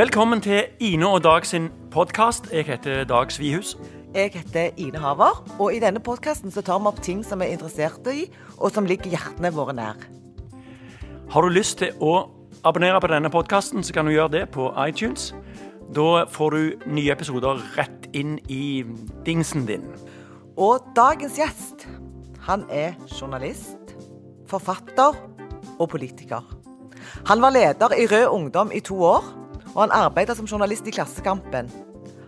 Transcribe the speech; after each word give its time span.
Velkommen 0.00 0.40
til 0.40 0.62
Ine 0.80 1.08
og 1.08 1.24
Dag 1.24 1.44
sin 1.46 1.66
podkast. 1.92 2.46
Jeg 2.52 2.64
heter 2.64 3.04
Dag 3.04 3.32
Svihus. 3.32 3.76
Jeg 4.14 4.30
heter 4.32 4.70
Ine 4.76 4.98
Haver, 4.98 5.44
og 5.58 5.74
i 5.74 5.80
denne 5.82 6.00
podkasten 6.00 6.48
tar 6.50 6.78
vi 6.80 6.88
opp 6.88 7.02
ting 7.04 7.18
som 7.26 7.42
vi 7.42 7.50
er 7.50 7.58
interesserte 7.58 8.14
i, 8.16 8.22
og 8.56 8.72
som 8.72 8.86
ligger 8.88 9.10
hjertene 9.12 9.50
våre 9.52 9.74
nær. 9.76 9.98
Har 11.28 11.44
du 11.44 11.52
lyst 11.52 11.82
til 11.82 11.92
å 12.00 12.30
abonnere 12.64 12.96
på 13.04 13.10
denne 13.12 13.28
podkasten, 13.28 13.84
så 13.84 13.92
kan 13.92 14.08
du 14.08 14.14
gjøre 14.14 14.32
det 14.38 14.40
på 14.54 14.70
iTunes. 14.88 15.34
Da 15.92 16.24
får 16.32 16.56
du 16.56 16.86
nye 16.96 17.12
episoder 17.12 17.60
rett 17.76 18.08
inn 18.16 18.38
i 18.48 18.80
dingsen 19.26 19.66
din. 19.68 19.84
Og 20.56 20.80
dagens 20.96 21.36
gjest, 21.36 21.84
han 22.48 22.64
er 22.72 22.96
journalist, 23.18 23.92
forfatter 24.48 25.20
og 25.76 25.92
politiker. 25.92 26.40
Han 27.28 27.44
var 27.44 27.52
leder 27.52 27.92
i 28.00 28.08
Rød 28.08 28.26
Ungdom 28.32 28.72
i 28.72 28.80
to 28.80 28.96
år, 29.04 29.28
og 29.74 29.84
han 29.84 29.94
arbeidet 29.94 30.36
som 30.38 30.48
journalist 30.48 30.88
i 30.88 30.94
Klassekampen. 30.94 31.70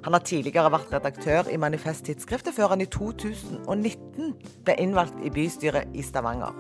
Han 0.02 0.16
har 0.16 0.24
tidligere 0.27 0.70
vært 0.74 0.91
redaktør 0.91 1.48
i 1.50 1.59
Manifest 1.60 2.06
Tidsskriftet, 2.09 2.55
før 2.56 2.74
han 2.74 2.83
i 2.83 2.88
2019 2.91 4.33
ble 4.66 4.77
innvalgt 4.83 5.19
i 5.23 5.30
bystyret 5.30 5.95
i 5.95 6.02
Stavanger. 6.02 6.55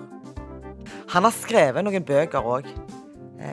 Han 1.14 1.26
har 1.26 1.34
skrevet 1.34 1.82
noen 1.84 2.06
bøker 2.06 2.46
òg, 2.46 2.68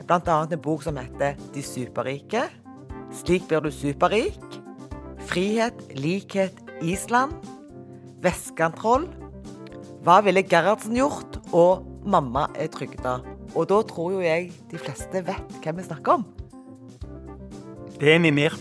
bl.a. 0.06 0.36
en 0.40 0.62
bok 0.62 0.84
som 0.86 0.98
heter 1.00 1.38
De 1.54 1.62
superrike. 1.66 2.46
Slik 3.20 3.48
blir 3.50 3.64
du 3.64 3.72
superrik. 3.74 4.38
Frihet, 5.26 5.74
likhet, 5.98 6.54
Island. 6.82 7.34
Vestkantroll. 8.22 9.08
Hva 10.06 10.20
ville 10.24 10.46
Gerhardsen 10.46 10.94
gjort? 10.98 11.40
Og 11.50 11.86
Mamma 12.06 12.46
er 12.54 12.70
trygda. 12.72 13.18
Og 13.58 13.66
da 13.68 13.80
tror 13.90 14.14
jo 14.14 14.22
jeg 14.22 14.52
de 14.70 14.78
fleste 14.78 15.24
vet 15.26 15.58
hvem 15.64 15.82
vi 15.82 15.88
snakker 15.90 16.20
om. 16.20 16.28
Det 18.00 18.14
er 18.14 18.18
Mimir. 18.18 18.54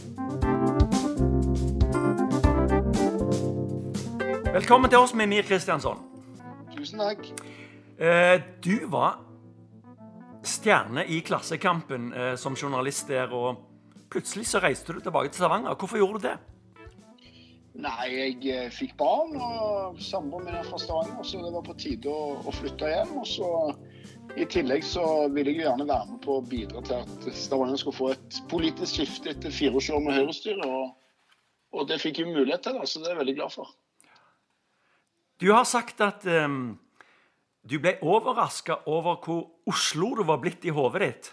Velkommen 4.53 4.89
til 4.91 4.99
oss, 4.99 5.13
Mimir 5.13 5.45
Kristiansson. 5.47 6.01
Tusen 6.75 6.99
takk. 6.99 7.23
Eh, 7.99 8.41
Du 8.63 8.89
var 8.91 9.21
stjerne 10.43 11.05
i 11.07 11.21
Klassekampen 11.23 12.11
eh, 12.13 12.35
som 12.35 12.53
journalist 12.53 13.07
der, 13.07 13.31
og 13.31 13.63
plutselig 14.11 14.47
så 14.47 14.59
reiste 14.59 14.93
du 14.93 14.99
tilbake 14.99 15.29
til 15.29 15.39
Stavanger. 15.39 15.75
Hvorfor 15.75 15.97
gjorde 15.97 16.19
du 16.19 16.27
det? 16.27 16.37
Nei, 17.79 18.09
jeg 18.11 18.35
eh, 18.51 18.67
fikk 18.75 18.97
barn 18.99 19.39
og 19.39 20.03
samboeren 20.03 20.49
min 20.49 20.59
er 20.59 20.67
fra 20.67 20.83
Stavanger, 20.83 21.23
så 21.23 21.39
det 21.45 21.53
var 21.55 21.63
på 21.63 21.77
tide 21.79 22.11
å, 22.11 22.41
å 22.43 22.51
flytte 22.59 22.91
hjem. 22.91 23.15
Og 23.23 23.27
så 23.37 23.53
i 24.37 24.45
tillegg 24.45 24.83
så 24.85 25.03
vil 25.33 25.49
jeg 25.49 25.59
jo 25.59 25.65
gjerne 25.65 25.87
være 25.89 26.07
med 26.11 26.19
på 26.23 26.37
å 26.37 26.45
bidra 26.45 26.81
til 26.85 26.99
at 27.01 27.27
Stavanger 27.35 27.79
skulle 27.81 27.97
få 27.97 28.09
et 28.13 28.39
politisk 28.51 28.99
skifte 28.99 29.33
etter 29.33 29.53
24 29.53 29.95
år 29.95 30.03
med 30.05 30.17
Høyre-styre. 30.17 30.67
Og, 30.67 30.91
og, 31.73 31.85
det 31.89 31.99
fikk 32.03 32.21
jeg 32.21 32.33
mulighet 32.33 32.63
til, 32.65 32.77
da, 32.77 32.85
så 32.85 33.01
det 33.01 33.09
er 33.09 33.15
jeg 33.15 33.21
veldig 33.23 33.37
glad 33.39 33.55
for. 33.55 33.73
Du 35.39 35.49
har 35.53 35.65
sagt 35.67 36.01
at 36.03 36.25
um, 36.27 36.77
du 37.63 37.77
ble 37.81 37.95
overraska 38.03 38.81
over 38.91 39.21
hvor 39.23 39.45
Oslo 39.69 40.13
du 40.19 40.25
var 40.27 40.41
blitt 40.43 40.67
i 40.67 40.73
hodet 40.75 41.05
ditt. 41.05 41.31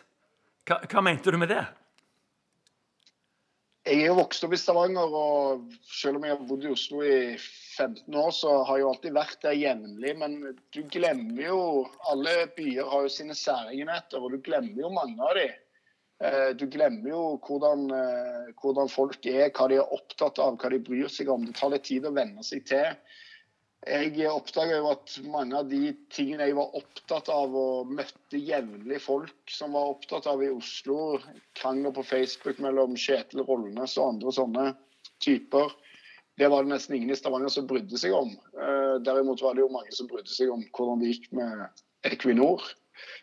Hva, 0.66 0.80
hva 0.86 1.04
mente 1.04 1.34
du 1.34 1.38
med 1.40 1.52
det? 1.52 1.64
Jeg 3.86 4.00
er 4.02 4.08
jo 4.10 4.16
vokst 4.18 4.42
opp 4.42 4.54
i 4.56 4.58
Stavanger, 4.58 5.12
og 5.14 5.74
selv 5.86 6.18
om 6.18 6.24
jeg 6.26 6.34
har 6.34 6.46
bodd 6.48 6.64
i 6.66 6.70
Oslo 6.72 7.04
i 7.06 7.36
15 7.38 8.16
år, 8.18 8.32
så 8.34 8.54
har 8.66 8.80
jeg 8.80 8.82
jo 8.82 8.88
alltid 8.90 9.14
vært 9.14 9.44
der 9.44 9.54
jevnlig. 9.54 10.14
Men 10.18 10.34
du 10.74 10.80
glemmer 10.90 11.44
jo 11.44 11.60
Alle 12.10 12.32
byer 12.56 12.90
har 12.90 13.04
jo 13.06 13.12
sine 13.14 13.36
særegenheter, 13.38 14.18
og 14.18 14.34
du 14.34 14.42
glemmer 14.42 14.82
jo 14.82 14.90
mange 14.90 15.22
av 15.22 15.38
dem. 15.38 15.54
Du 16.58 16.64
glemmer 16.72 17.12
jo 17.12 17.22
hvordan, 17.46 17.86
hvordan 18.58 18.90
folk 18.90 19.30
er, 19.30 19.52
hva 19.54 19.68
de 19.70 19.78
er 19.78 19.94
opptatt 19.94 20.42
av, 20.42 20.58
hva 20.58 20.72
de 20.72 20.82
bryr 20.82 21.12
seg 21.12 21.30
om. 21.30 21.46
Det 21.46 21.54
tar 21.60 21.70
litt 21.76 21.86
tid 21.86 22.10
å 22.10 22.14
venne 22.16 22.42
seg 22.48 22.66
til. 22.66 22.90
Jeg 23.86 24.26
oppdaga 24.26 24.80
jo 24.80 24.88
at 24.90 25.12
mange 25.30 25.54
av 25.60 25.68
de 25.70 25.92
tingene 26.10 26.48
jeg 26.48 26.56
var 26.58 26.72
opptatt 26.74 27.28
av, 27.30 27.52
og 27.54 27.90
møtte 27.94 28.40
jevnlig 28.40 28.98
folk 29.04 29.52
som 29.52 29.76
var 29.78 29.92
opptatt 29.92 30.26
av 30.26 30.42
i 30.42 30.48
Oslo, 30.50 31.20
krangler 31.54 31.94
på 31.94 32.02
Facebook 32.08 32.58
mellom 32.64 32.96
Kjetil 32.98 33.44
Rollnes 33.46 33.94
og 34.00 34.16
andre 34.16 34.32
sånne 34.34 34.64
typer, 35.22 35.70
det 36.36 36.48
var 36.52 36.66
det 36.66 36.74
nesten 36.74 36.96
ingen 36.98 37.14
i 37.14 37.16
Stavanger 37.16 37.52
som 37.52 37.68
brydde 37.70 38.00
seg 38.00 38.12
om. 38.12 38.34
Derimot 39.06 39.40
var 39.40 39.54
det 39.54 39.62
jo 39.62 39.70
mange 39.72 39.94
som 39.94 40.10
brydde 40.10 40.34
seg 40.34 40.50
om 40.52 40.66
hvordan 40.76 41.00
det 41.00 41.14
gikk 41.14 41.30
med 41.38 41.62
Equinor. 42.10 42.66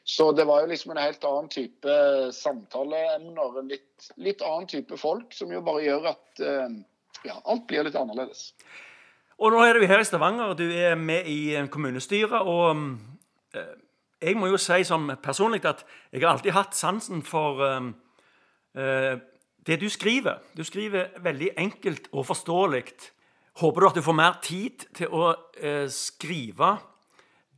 Så 0.07 0.31
det 0.37 0.47
var 0.49 0.63
jo 0.63 0.71
liksom 0.71 0.95
en 0.95 1.01
helt 1.01 1.27
annen 1.27 1.51
type 1.51 1.99
samtaleemner, 2.33 3.59
en 3.59 3.69
litt, 3.69 4.07
litt 4.15 4.41
annen 4.47 4.65
type 4.71 4.97
folk, 4.97 5.35
som 5.35 5.51
jo 5.53 5.61
bare 5.65 5.85
gjør 5.85 6.09
at 6.15 6.43
ja, 7.27 7.37
alt 7.43 7.67
blir 7.69 7.85
litt 7.85 7.99
annerledes. 7.99 8.47
Og 9.43 9.51
nå 9.51 9.59
er 9.59 9.75
du 9.75 9.83
her 9.83 9.99
i 9.99 10.05
Stavanger, 10.07 10.53
du 10.55 10.69
er 10.71 10.93
med 10.95 11.25
i 11.27 11.51
kommunestyret. 11.67 12.47
Og 12.47 12.77
eh, 13.59 13.73
jeg 14.23 14.37
må 14.39 14.47
jo 14.47 14.59
si 14.61 14.85
som 14.87 15.09
personlig 15.19 15.65
at 15.67 15.81
jeg 16.13 16.21
har 16.23 16.29
alltid 16.31 16.53
hatt 16.55 16.77
sansen 16.77 17.19
for 17.27 17.59
eh, 17.67 19.17
det 19.67 19.77
du 19.81 19.89
skriver. 19.91 20.39
Du 20.55 20.63
skriver 20.63 21.17
veldig 21.25 21.49
enkelt 21.59 22.07
og 22.13 22.29
forståelig. 22.29 22.85
Håper 23.59 23.83
du 23.83 23.87
at 23.89 23.99
du 23.99 24.01
får 24.05 24.15
mer 24.15 24.37
tid 24.45 24.85
til 24.95 25.11
å 25.11 25.33
eh, 25.59 25.89
skrive 25.91 26.69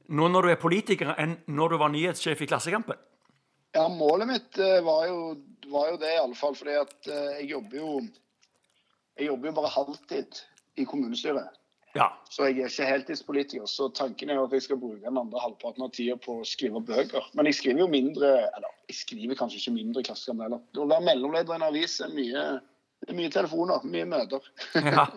nå 0.09 0.29
når 0.29 0.47
du 0.47 0.53
er 0.56 0.62
politiker, 0.62 1.12
enn 1.22 1.35
når 1.53 1.75
du 1.75 1.78
var 1.84 1.94
nyhetssjef 1.94 2.41
i 2.41 2.47
Klassekampen? 2.50 2.97
Ja, 3.78 3.85
målet 3.91 4.31
mitt 4.31 4.57
var 4.57 5.06
jo, 5.06 5.19
var 5.69 5.91
jo 5.91 6.02
det, 6.02 6.16
i 6.16 6.23
alle 6.23 6.38
fall. 6.40 6.57
Fordi 6.57 6.79
jeg 7.12 7.46
jobber 7.52 7.78
jo 7.78 8.00
Jeg 9.16 9.29
jobber 9.29 9.47
jo 9.47 9.56
bare 9.62 9.72
halvtid 9.72 10.41
i 10.75 10.84
kommunestyret. 10.84 11.53
Ja. 11.96 12.10
Så 12.30 12.50
jeg 12.50 12.60
er 12.60 12.72
ikke 12.72 12.88
heltidspolitiker. 12.90 13.68
Så 13.72 13.88
tanken 13.96 14.32
er 14.32 14.42
at 14.42 14.54
jeg 14.54 14.66
skal 14.66 14.80
bruke 14.80 15.04
den 15.04 15.20
andre 15.20 15.40
halvparten 15.40 15.86
av 15.86 15.94
tida 15.96 16.18
på 16.20 16.42
å 16.42 16.48
skrive 16.48 16.82
bøker. 16.84 17.30
Men 17.38 17.48
jeg 17.48 17.60
skriver 17.62 17.86
jo 17.86 17.92
mindre 17.92 18.32
Eller 18.50 18.72
jeg 18.90 18.98
skriver 19.00 19.40
kanskje 19.40 19.62
ikke 19.62 19.76
mindre 19.78 20.04
i 20.04 20.08
Klassekampen 20.08 20.46
heller. 20.46 20.64
Å 20.76 20.90
være 20.92 21.08
mellomleder 21.08 21.56
i 21.56 21.60
en 21.60 21.68
avis 21.70 22.00
er 22.04 22.12
mye, 22.14 22.44
mye 23.16 23.32
telefoner, 23.34 23.88
mye 23.88 24.10
møter. 24.12 24.52
ja. 24.96 25.08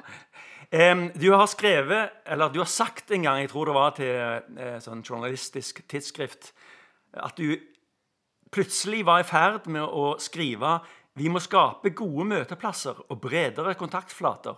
Um, 0.69 1.09
du 1.17 1.31
har 1.33 1.49
skrevet, 1.49 2.15
eller 2.29 2.53
du 2.53 2.61
har 2.61 2.69
sagt 2.71 3.11
en 3.17 3.25
gang, 3.25 3.41
jeg 3.41 3.51
tror 3.51 3.71
det 3.71 3.77
var 3.77 3.95
til 3.97 4.15
uh, 4.61 4.79
sånn 4.85 5.01
journalistisk 5.01 5.81
tidsskrift, 5.89 6.53
at 7.17 7.41
du 7.41 7.57
plutselig 8.53 9.01
var 9.09 9.23
i 9.23 9.29
ferd 9.29 9.69
med 9.73 9.85
å 9.85 10.15
skrive 10.21 10.79
vi 11.19 11.31
må 11.33 11.41
skape 11.43 11.91
gode 11.99 12.29
møteplasser 12.31 13.01
og 13.09 13.21
bredere 13.25 13.75
kontaktflater. 13.79 14.55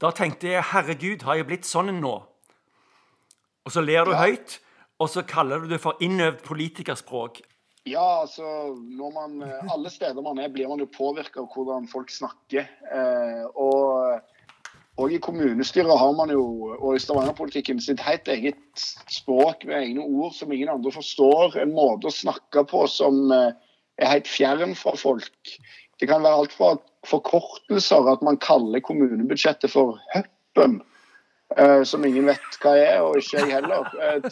Da 0.00 0.10
tenkte 0.12 0.50
jeg 0.50 0.64
herregud, 0.74 1.24
har 1.24 1.38
jeg 1.38 1.48
blitt 1.48 1.68
sånn 1.68 1.88
nå? 2.02 2.14
Og 3.66 3.72
så 3.72 3.82
ler 3.82 4.04
du 4.04 4.12
ja. 4.12 4.26
høyt, 4.26 4.58
og 5.00 5.08
så 5.12 5.24
kaller 5.26 5.64
du 5.64 5.70
det 5.72 5.80
for 5.80 5.96
innøvd 6.04 6.42
politikerspråk. 6.44 7.40
Ja, 7.86 8.04
altså 8.24 8.74
når 8.74 9.12
man, 9.14 9.36
Alle 9.70 9.90
steder 9.94 10.22
man 10.22 10.40
er, 10.42 10.50
blir 10.52 10.68
man 10.68 10.82
jo 10.82 10.88
påvirka 10.90 11.44
av 11.44 11.52
hvordan 11.54 11.86
folk 11.88 12.10
snakker. 12.10 12.66
Eh, 12.92 13.44
og, 13.54 14.18
og, 14.98 15.12
i 15.14 15.20
kommunestyret 15.22 15.94
har 16.02 16.12
man 16.18 16.32
jo, 16.34 16.74
og 16.76 16.96
i 16.96 17.02
Stavanger-politikken, 17.02 17.80
sitt 17.80 18.02
helt 18.02 18.28
eget 18.28 18.84
språk 19.08 19.64
med 19.70 19.78
egne 19.78 20.04
ord 20.04 20.34
som 20.36 20.52
ingen 20.52 20.72
andre 20.74 20.92
forstår. 20.92 21.56
En 21.62 21.72
måte 21.78 22.10
å 22.10 22.14
snakke 22.14 22.66
på 22.68 22.84
som 22.90 23.30
er 23.32 24.10
helt 24.10 24.28
fjern 24.28 24.74
fra 24.76 24.92
folk. 24.98 25.56
Det 25.96 26.10
kan 26.10 26.26
være 26.26 26.42
alt 26.42 26.52
fra 26.58 26.74
forkortelser, 27.06 28.10
at 28.12 28.22
man 28.26 28.38
kaller 28.42 28.82
kommunebudsjettet 28.84 29.72
for 29.72 30.00
Høppen, 30.14 30.80
eh, 31.56 31.82
som 31.88 32.04
ingen 32.04 32.28
vet 32.30 32.60
hva 32.62 32.76
er, 32.78 33.00
og 33.06 33.18
ikke 33.20 33.42
jeg 33.42 33.54
heller, 33.56 33.90
eh, 34.02 34.28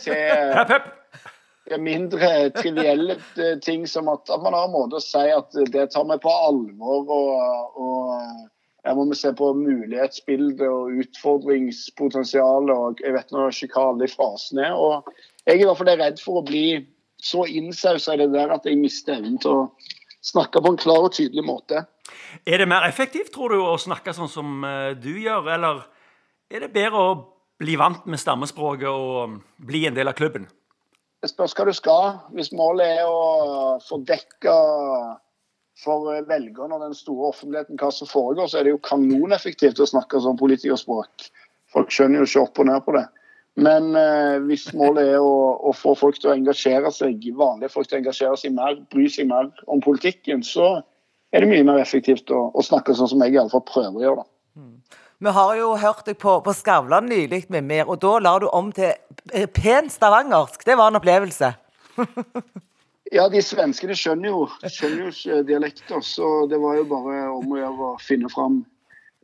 til 1.64 1.80
mindre 1.80 2.50
trivielle 2.56 3.18
eh, 3.40 3.54
ting 3.64 3.86
som 3.88 4.10
at, 4.12 4.28
at, 4.28 4.42
man 4.42 4.56
har 4.56 4.68
en 4.68 4.74
måte 4.74 5.00
å 5.00 5.04
si 5.04 5.22
at 5.32 5.54
det 5.72 5.88
tar 5.94 6.04
vi 6.10 6.18
på 6.20 6.34
alvor. 6.48 7.08
og, 7.08 7.78
og 7.80 8.50
her 8.84 8.96
må 8.98 9.06
vi 9.08 9.16
se 9.16 9.32
på 9.32 9.52
mulighetsbildet 9.56 10.66
og 10.68 10.98
utfordringspotensialet 11.00 12.74
og 12.74 13.00
jeg 13.00 13.14
vet 13.16 13.32
nå 13.32 13.46
ikke 13.48 13.70
hva 13.72 13.86
alle 13.94 14.10
frasene 14.12 14.66
er. 14.68 14.76
og 14.76 15.08
Jeg 15.46 15.56
er 15.56 15.62
i 15.62 15.68
hvert 15.70 15.80
fall 15.80 15.94
redd 16.02 16.20
for 16.20 16.40
å 16.40 16.44
bli 16.44 16.66
så 17.24 17.46
innsausa 17.48 18.14
i 18.14 18.20
det 18.20 18.32
der 18.34 18.52
at 18.52 18.68
jeg 18.68 18.76
mister 18.76 19.16
evnen 19.16 19.40
til 19.40 19.62
å 19.62 19.68
snakke 20.24 20.60
på 20.60 20.74
en 20.74 20.80
klar 20.80 21.06
og 21.06 21.14
tydelig 21.16 21.46
måte. 21.46 21.86
Er 22.44 22.60
det 22.60 22.68
mer 22.68 22.86
effektivt, 22.88 23.32
tror 23.32 23.54
du, 23.54 23.60
å 23.62 23.78
snakke 23.80 24.12
sånn 24.16 24.30
som 24.30 24.66
du 25.00 25.12
gjør, 25.22 25.48
eller 25.54 25.84
er 26.52 26.66
det 26.66 26.74
bedre 26.74 27.00
å 27.00 27.14
bli 27.62 27.76
vant 27.80 28.04
med 28.10 28.20
stammespråket 28.20 28.90
og 28.90 29.38
bli 29.64 29.86
en 29.88 29.96
del 29.96 30.10
av 30.10 30.18
klubben? 30.18 30.46
Det 31.24 31.30
spørs 31.30 31.54
hva 31.56 31.64
du 31.64 31.72
skal. 31.72 32.16
Hvis 32.36 32.52
målet 32.52 32.98
er 32.98 33.08
å 33.08 33.78
få 33.80 34.02
dekka 34.04 34.54
for 35.80 36.12
velgerne 36.28 36.76
og 36.76 36.84
den 36.84 36.94
store 36.94 37.30
offentligheten 37.32 37.80
hva 37.80 37.90
som 37.94 38.10
foregår, 38.10 38.50
så 38.50 38.60
er 38.60 38.66
det 38.66 38.74
jo 38.74 38.82
kanoneffektivt 38.84 39.80
å 39.80 39.88
snakke 39.88 40.20
sånn 40.22 40.38
politikerspråk. 40.38 41.28
Folk 41.72 41.94
skjønner 41.94 42.22
jo 42.22 42.28
ikke 42.28 42.42
opp 42.44 42.60
og 42.60 42.68
ned 42.68 42.84
på 42.86 42.94
det. 42.98 43.06
Men 43.64 43.94
eh, 43.96 44.36
hvis 44.48 44.66
målet 44.74 45.14
er 45.14 45.22
å, 45.22 45.34
å, 45.62 45.72
få 45.74 45.94
folk 45.98 46.18
til 46.18 46.32
å 46.32 46.34
engasjere 46.34 46.90
seg, 46.94 47.22
vanlige 47.38 47.70
folk 47.72 47.88
til 47.88 48.00
å 48.00 48.02
engasjere 48.02 48.38
seg 48.38 48.54
mer, 48.56 48.76
bry 48.92 49.06
seg 49.10 49.30
mer 49.30 49.50
om 49.70 49.82
politikken, 49.82 50.42
så 50.46 50.82
er 51.34 51.42
det 51.42 51.50
mye 51.50 51.66
mer 51.66 51.80
effektivt 51.82 52.30
å, 52.30 52.46
å 52.54 52.62
snakke 52.62 52.94
sånn 52.94 53.10
som 53.10 53.24
jeg 53.24 53.34
i 53.34 53.40
alle 53.42 53.52
fall 53.52 53.64
prøver 53.66 53.98
å 53.98 54.04
gjøre. 54.04 54.22
da. 54.22 54.30
Vi 55.24 55.32
har 55.32 55.54
jo 55.56 55.70
hørt 55.80 56.04
deg 56.06 56.18
på, 56.20 56.36
på 56.44 56.52
Skavlan 56.52 57.06
nylig, 57.08 57.46
Mimir, 57.52 57.88
og 57.88 58.00
da 58.02 58.18
la 58.20 58.34
du 58.42 58.48
om 58.50 58.70
til 58.74 58.92
pen 59.56 59.88
stavangersk. 59.90 60.66
Det 60.66 60.76
var 60.78 60.92
en 60.92 61.00
opplevelse. 61.00 61.54
Ja, 63.12 63.26
de 63.30 63.40
svenskene 63.44 63.94
skjønner 63.94 64.32
jo, 64.32 64.44
skjønner 64.64 65.10
jo 65.12 65.40
dialekter, 65.46 66.00
så 66.02 66.46
det 66.50 66.56
var 66.58 66.78
jo 66.78 66.86
bare 66.88 67.18
om 67.34 67.52
å 67.52 67.58
gjøre 67.60 67.90
å 67.90 67.96
finne 68.02 68.30
fram 68.32 68.62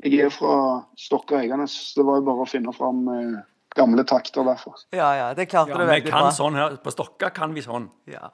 Jeg 0.04 0.20
er 0.26 0.30
fra 0.32 0.52
Stokka 1.00 1.40
Eiganes, 1.40 1.72
så 1.90 2.00
det 2.00 2.06
var 2.08 2.20
jo 2.20 2.26
bare 2.28 2.44
å 2.44 2.48
finne 2.48 2.72
fram 2.76 3.00
eh, 3.12 3.40
gamle 3.76 4.04
takter 4.08 4.46
derfor. 4.46 4.78
Ja, 4.96 5.10
ja, 5.16 5.26
det 5.36 5.48
klarte 5.50 5.74
Ja, 5.74 5.80
du 5.80 5.90
vi 5.90 5.98
kan 6.06 6.30
sånn 6.32 6.56
her. 6.56 6.78
På 6.80 6.92
Stokka 6.94 7.32
kan 7.36 7.52
vi 7.56 7.64
sånn. 7.64 7.90
Ja. 8.08 8.30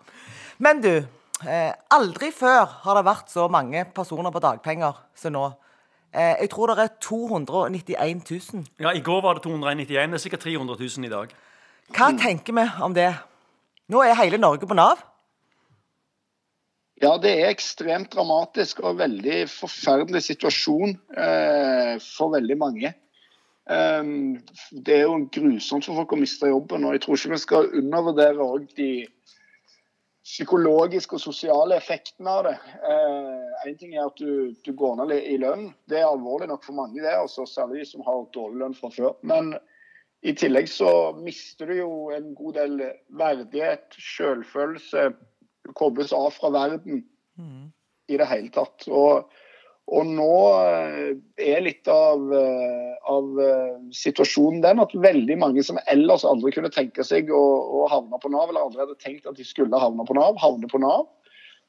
Men 0.63 0.83
du, 0.85 0.93
eh, 1.45 1.73
aldri 1.93 2.31
før 2.33 2.65
har 2.87 2.99
det 2.99 3.07
vært 3.07 3.33
så 3.33 3.47
mange 3.53 3.85
personer 3.97 4.33
på 4.33 4.43
dagpenger 4.45 5.03
som 5.19 5.35
nå. 5.37 5.47
Eh, 6.17 6.35
jeg 6.43 6.51
tror 6.53 6.73
det 6.73 6.87
er 6.87 6.95
291 7.03 8.23
000. 8.31 8.65
Ja, 8.81 8.95
I 8.95 9.05
går 9.05 9.21
var 9.25 9.37
det 9.37 9.45
291. 9.45 9.89
Det 9.89 10.21
er 10.21 10.25
sikkert 10.25 10.47
300 10.47 10.79
000 10.81 11.09
i 11.09 11.13
dag. 11.13 11.35
Hva 11.97 12.09
tenker 12.19 12.57
vi 12.57 12.65
om 12.83 12.95
det? 12.97 13.11
Nå 13.93 14.03
er 14.03 14.19
hele 14.19 14.41
Norge 14.41 14.67
på 14.67 14.75
Nav. 14.75 15.03
Ja, 17.03 17.19
det 17.21 17.35
er 17.37 17.51
ekstremt 17.53 18.15
dramatisk 18.15 18.81
og 18.81 18.97
veldig 19.03 19.43
forferdelig 19.53 20.23
situasjon 20.31 20.97
eh, 21.13 21.99
for 22.01 22.33
veldig 22.33 22.57
mange. 22.57 22.95
Um, 23.67 24.39
det 24.71 24.95
er 24.95 25.05
jo 25.05 25.27
grusomt 25.35 25.85
for 25.85 25.99
folk 25.99 26.15
å 26.15 26.19
miste 26.21 26.49
jobben, 26.49 26.87
og 26.87 26.95
jeg 26.95 27.03
tror 27.03 27.19
ikke 27.19 27.33
vi 27.33 27.41
skal 27.43 27.73
undervurdere 27.75 28.47
de 28.79 28.91
psykologiske 30.27 31.17
og 31.17 31.23
sosiale 31.23 31.79
effektene 31.79 32.33
av 32.33 32.43
det. 32.49 32.57
Eh, 32.91 33.69
en 33.71 33.79
ting 33.79 33.95
er 33.95 34.09
at 34.09 34.19
du, 34.19 34.53
du 34.67 34.73
går 34.75 34.99
ned 34.99 35.15
i 35.21 35.37
lønn. 35.39 35.69
Det 35.87 36.01
er 36.01 36.09
alvorlig 36.09 36.49
nok 36.51 36.67
for 36.67 36.79
mange, 36.79 36.99
det, 37.03 37.15
Også, 37.15 37.47
særlig 37.47 37.85
de 37.85 37.91
som 37.93 38.05
har 38.07 38.27
dårlig 38.35 38.63
lønn 38.65 38.77
fra 38.77 38.91
før. 38.95 39.15
Men 39.23 39.55
i 40.27 40.35
tillegg 40.35 40.69
så 40.73 40.91
mister 41.21 41.71
du 41.71 41.79
jo 41.79 41.91
en 42.17 42.33
god 42.35 42.59
del 42.59 42.83
verdighet, 43.21 43.87
selvfølelse. 44.03 45.11
Du 45.67 45.73
kobles 45.79 46.15
av 46.17 46.33
fra 46.35 46.51
verden 46.55 47.05
i 48.11 48.19
det 48.19 48.27
hele 48.31 48.51
tatt. 48.55 48.89
Og, 48.91 49.31
og 49.87 50.09
nå 50.11 50.31
eh, 50.67 51.11
er 51.47 51.61
litt 51.63 51.87
av, 51.91 52.23
eh, 52.35 52.95
av 53.07 53.37
eh, 53.39 53.75
situasjonen 53.95 54.65
den 54.65 54.83
at 54.83 54.95
veldig 54.99 55.37
mange 55.39 55.63
som 55.63 55.79
ellers 55.87 56.25
aldri 56.27 56.51
kunne 56.57 56.73
tenke 56.75 57.07
seg 57.07 57.31
å, 57.31 57.43
å 57.79 57.85
havne 57.93 58.19
på 58.23 58.33
Nav, 58.33 58.51
eller 58.51 58.67
aldri 58.67 58.83
hadde 58.83 58.99
tenkt 59.03 59.31
at 59.31 59.39
de 59.39 59.47
skulle 59.47 59.79
havne 59.79 60.07
på 60.09 60.17
Nav, 60.19 60.41
havner 60.43 60.73
på 60.73 60.83
Nav. 60.83 61.07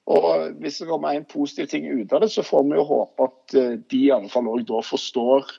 Og 0.09 0.57
hvis 0.63 0.79
det 0.81 0.87
kommer 0.89 1.13
en 1.13 1.27
positiv 1.29 1.69
ting 1.69 1.85
ut 1.85 2.13
av 2.15 2.23
det, 2.23 2.31
så 2.33 2.41
får 2.47 2.65
vi 2.69 2.79
jo 2.79 2.87
håpe 2.89 3.27
at 3.27 3.55
de 3.91 4.01
i 4.07 4.11
alle 4.15 4.31
fall 4.31 4.47
også 4.49 4.69
da 4.69 4.83
forstår 4.87 5.49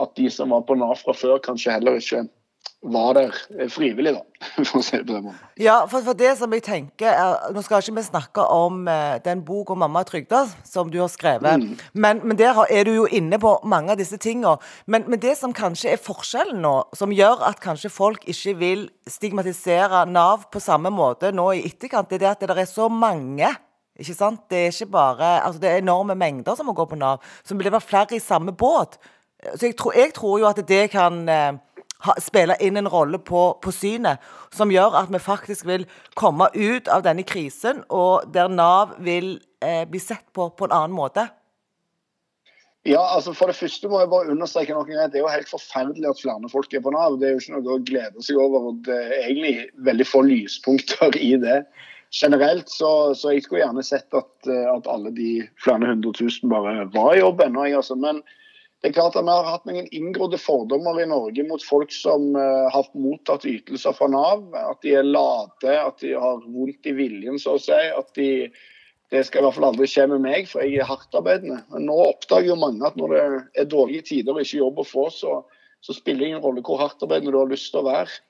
at 0.00 0.14
de 0.16 0.30
som 0.32 0.54
var 0.54 0.64
på 0.66 0.78
Nav 0.80 0.96
fra 0.98 1.14
før, 1.14 1.36
kanskje 1.44 1.74
heller 1.76 2.00
ikke 2.00 2.24
var 2.82 3.12
der 3.14 3.34
eh, 3.58 3.68
frivillig, 3.68 4.14
da, 4.16 4.22
for 4.64 4.80
å 4.80 4.82
si 4.84 4.96
det 4.96 5.06
på 5.06 5.12
den 5.12 5.26
måten. 5.26 5.40
Ja, 5.60 5.82
for, 5.90 6.00
for 6.06 6.16
det 6.16 6.32
som 6.38 6.52
jeg 6.56 6.64
tenker 6.64 7.12
er, 7.12 7.52
Nå 7.52 7.62
skal 7.64 7.82
ikke 7.84 7.98
vi 7.98 8.04
snakke 8.06 8.44
om 8.54 8.88
eh, 8.88 9.18
den 9.24 9.42
boka 9.44 9.74
'Mamma 9.76 10.02
trygda' 10.08 10.46
som 10.64 10.90
du 10.90 11.00
har 11.00 11.10
skrevet, 11.12 11.66
men, 11.92 12.20
men 12.24 12.38
der 12.38 12.54
har- 12.56 12.70
er 12.70 12.84
du 12.84 12.94
jo 12.94 13.06
inne 13.06 13.38
på 13.38 13.58
mange 13.64 13.92
av 13.92 13.98
disse 14.00 14.16
tingene. 14.16 14.56
Men, 14.86 15.04
men 15.08 15.20
det 15.20 15.36
som 15.38 15.52
kanskje 15.52 15.92
er 15.92 16.00
forskjellen 16.00 16.62
nå, 16.62 16.74
som 16.96 17.12
gjør 17.12 17.44
at 17.48 17.60
kanskje 17.60 17.90
folk 17.92 18.24
ikke 18.24 18.56
vil 18.58 18.88
stigmatisere 19.08 20.06
Nav 20.08 20.48
på 20.52 20.60
samme 20.60 20.90
måte 20.90 21.32
nå 21.32 21.50
i 21.52 21.66
etterkant, 21.66 22.08
det 22.10 22.22
er 22.22 22.32
at 22.32 22.40
det 22.40 22.56
er 22.58 22.64
så 22.64 22.88
mange. 22.88 23.50
Ikke 24.00 24.14
sant? 24.16 24.48
Det 24.48 24.58
er 24.58 24.72
ikke 24.72 24.90
bare, 24.90 25.42
altså 25.44 25.60
det 25.60 25.70
er 25.70 25.82
enorme 25.82 26.14
mengder 26.16 26.56
som 26.56 26.66
må 26.66 26.72
gå 26.72 26.86
på 26.88 26.96
Nav. 26.96 27.20
Det 27.44 27.72
være 27.72 27.80
flere 27.80 28.16
i 28.16 28.18
samme 28.18 28.52
båt. 28.56 28.96
Så 29.56 29.66
jeg 29.66 29.76
tror, 29.76 29.92
jeg 29.96 30.12
tror 30.14 30.38
jo 30.38 30.46
at 30.48 30.68
det 30.68 30.90
kan 30.92 31.28
eh, 31.28 31.52
spille 32.22 32.56
inn 32.60 32.78
en 32.80 32.88
rolle 32.88 33.18
på, 33.18 33.42
på 33.62 33.72
synet, 33.74 34.22
som 34.54 34.72
gjør 34.72 34.96
at 35.02 35.12
vi 35.12 35.20
faktisk 35.22 35.66
vil 35.68 35.86
komme 36.18 36.48
ut 36.54 36.88
av 36.88 37.04
denne 37.06 37.26
krisen, 37.26 37.84
og 37.88 38.30
der 38.34 38.48
Nav 38.48 38.96
vil 39.04 39.38
eh, 39.64 39.84
bli 39.88 40.00
sett 40.00 40.26
på 40.32 40.50
på 40.56 40.68
en 40.68 40.76
annen 40.76 40.96
måte. 40.96 41.28
Ja, 42.88 43.02
altså 43.14 43.34
For 43.36 43.50
det 43.50 43.58
første 43.58 43.88
må 43.92 43.98
jeg 44.00 44.08
bare 44.08 44.32
understreke 44.32 44.72
noe. 44.72 44.88
Det 44.88 45.18
er 45.18 45.24
jo 45.24 45.28
helt 45.28 45.50
forferdelig 45.50 46.08
at 46.08 46.20
flere 46.22 46.48
folk 46.48 46.72
er 46.72 46.80
på 46.80 46.92
Nav. 46.94 47.18
Det 47.20 47.28
er 47.28 47.34
jo 47.34 47.42
ikke 47.42 47.58
noe 47.58 47.74
å 47.76 47.82
glede 47.90 48.24
seg 48.24 48.40
over. 48.40 48.70
og 48.70 48.78
Det 48.86 48.96
er 48.96 49.16
egentlig 49.26 49.68
veldig 49.84 50.06
få 50.08 50.22
lyspunkter 50.24 51.18
i 51.20 51.34
det. 51.42 51.58
Generelt 52.16 52.72
så, 52.72 53.12
så 53.14 53.34
jeg 53.34 53.44
skulle 53.44 53.60
gjerne 53.60 53.84
sett 53.84 54.16
at, 54.16 54.32
at 54.48 54.88
alle 54.88 55.12
de 55.14 55.42
flere 55.60 55.92
hundre 55.92 56.14
tusen 56.16 56.50
bare 56.50 56.88
var 56.96 57.12
i 57.14 57.20
jobb 57.20 57.44
ennå. 57.44 57.68
Altså. 57.68 57.98
Men 58.00 58.24
det 58.80 58.88
er 58.88 58.96
klart 58.96 59.16
at 59.18 59.26
vi 59.26 59.32
har 59.32 59.44
hatt 59.44 59.66
noen 59.68 59.88
inngrodde 59.92 60.38
fordommer 60.40 61.02
i 61.02 61.08
Norge 61.08 61.44
mot 61.44 61.62
folk 61.64 61.92
som 61.92 62.30
eh, 62.38 62.68
har 62.72 62.86
mottatt 62.96 63.44
ytelser 63.44 63.92
fra 63.96 64.08
Nav. 64.08 64.46
At 64.56 64.80
de 64.86 64.94
er 64.96 65.04
late, 65.04 65.74
at 65.76 66.00
de 66.00 66.14
har 66.16 66.40
vondt 66.46 66.88
i 66.88 66.94
viljen, 66.96 67.36
så 67.40 67.58
å 67.58 67.60
si. 67.60 67.76
At 67.76 68.14
de 68.16 68.30
det 69.10 69.24
skal 69.26 69.42
i 69.42 69.46
hvert 69.48 69.56
fall 69.56 69.66
aldri 69.72 69.88
skje 69.90 70.04
med 70.06 70.22
meg, 70.22 70.44
for 70.46 70.62
jeg 70.62 70.78
er 70.78 70.86
hardtarbeidende. 70.86 71.64
Men 71.72 71.88
nå 71.88 71.96
oppdager 72.04 72.52
jo 72.52 72.60
mange 72.60 72.84
at 72.86 72.98
når 72.98 73.12
det 73.12 73.22
er 73.58 73.66
dårlige 73.66 74.06
tider 74.06 74.36
og 74.36 74.44
ikke 74.44 74.60
jobb 74.60 74.78
å 74.78 74.86
få, 74.86 75.06
så, 75.10 75.32
så 75.82 75.96
spiller 75.96 76.22
det 76.22 76.28
ingen 76.28 76.44
rolle 76.44 76.62
hvor 76.66 76.78
hardtarbeidende 76.78 77.34
du 77.34 77.40
har 77.40 77.50
lyst 77.50 77.72
til 77.74 77.82
å 77.82 77.88
være. 77.88 78.20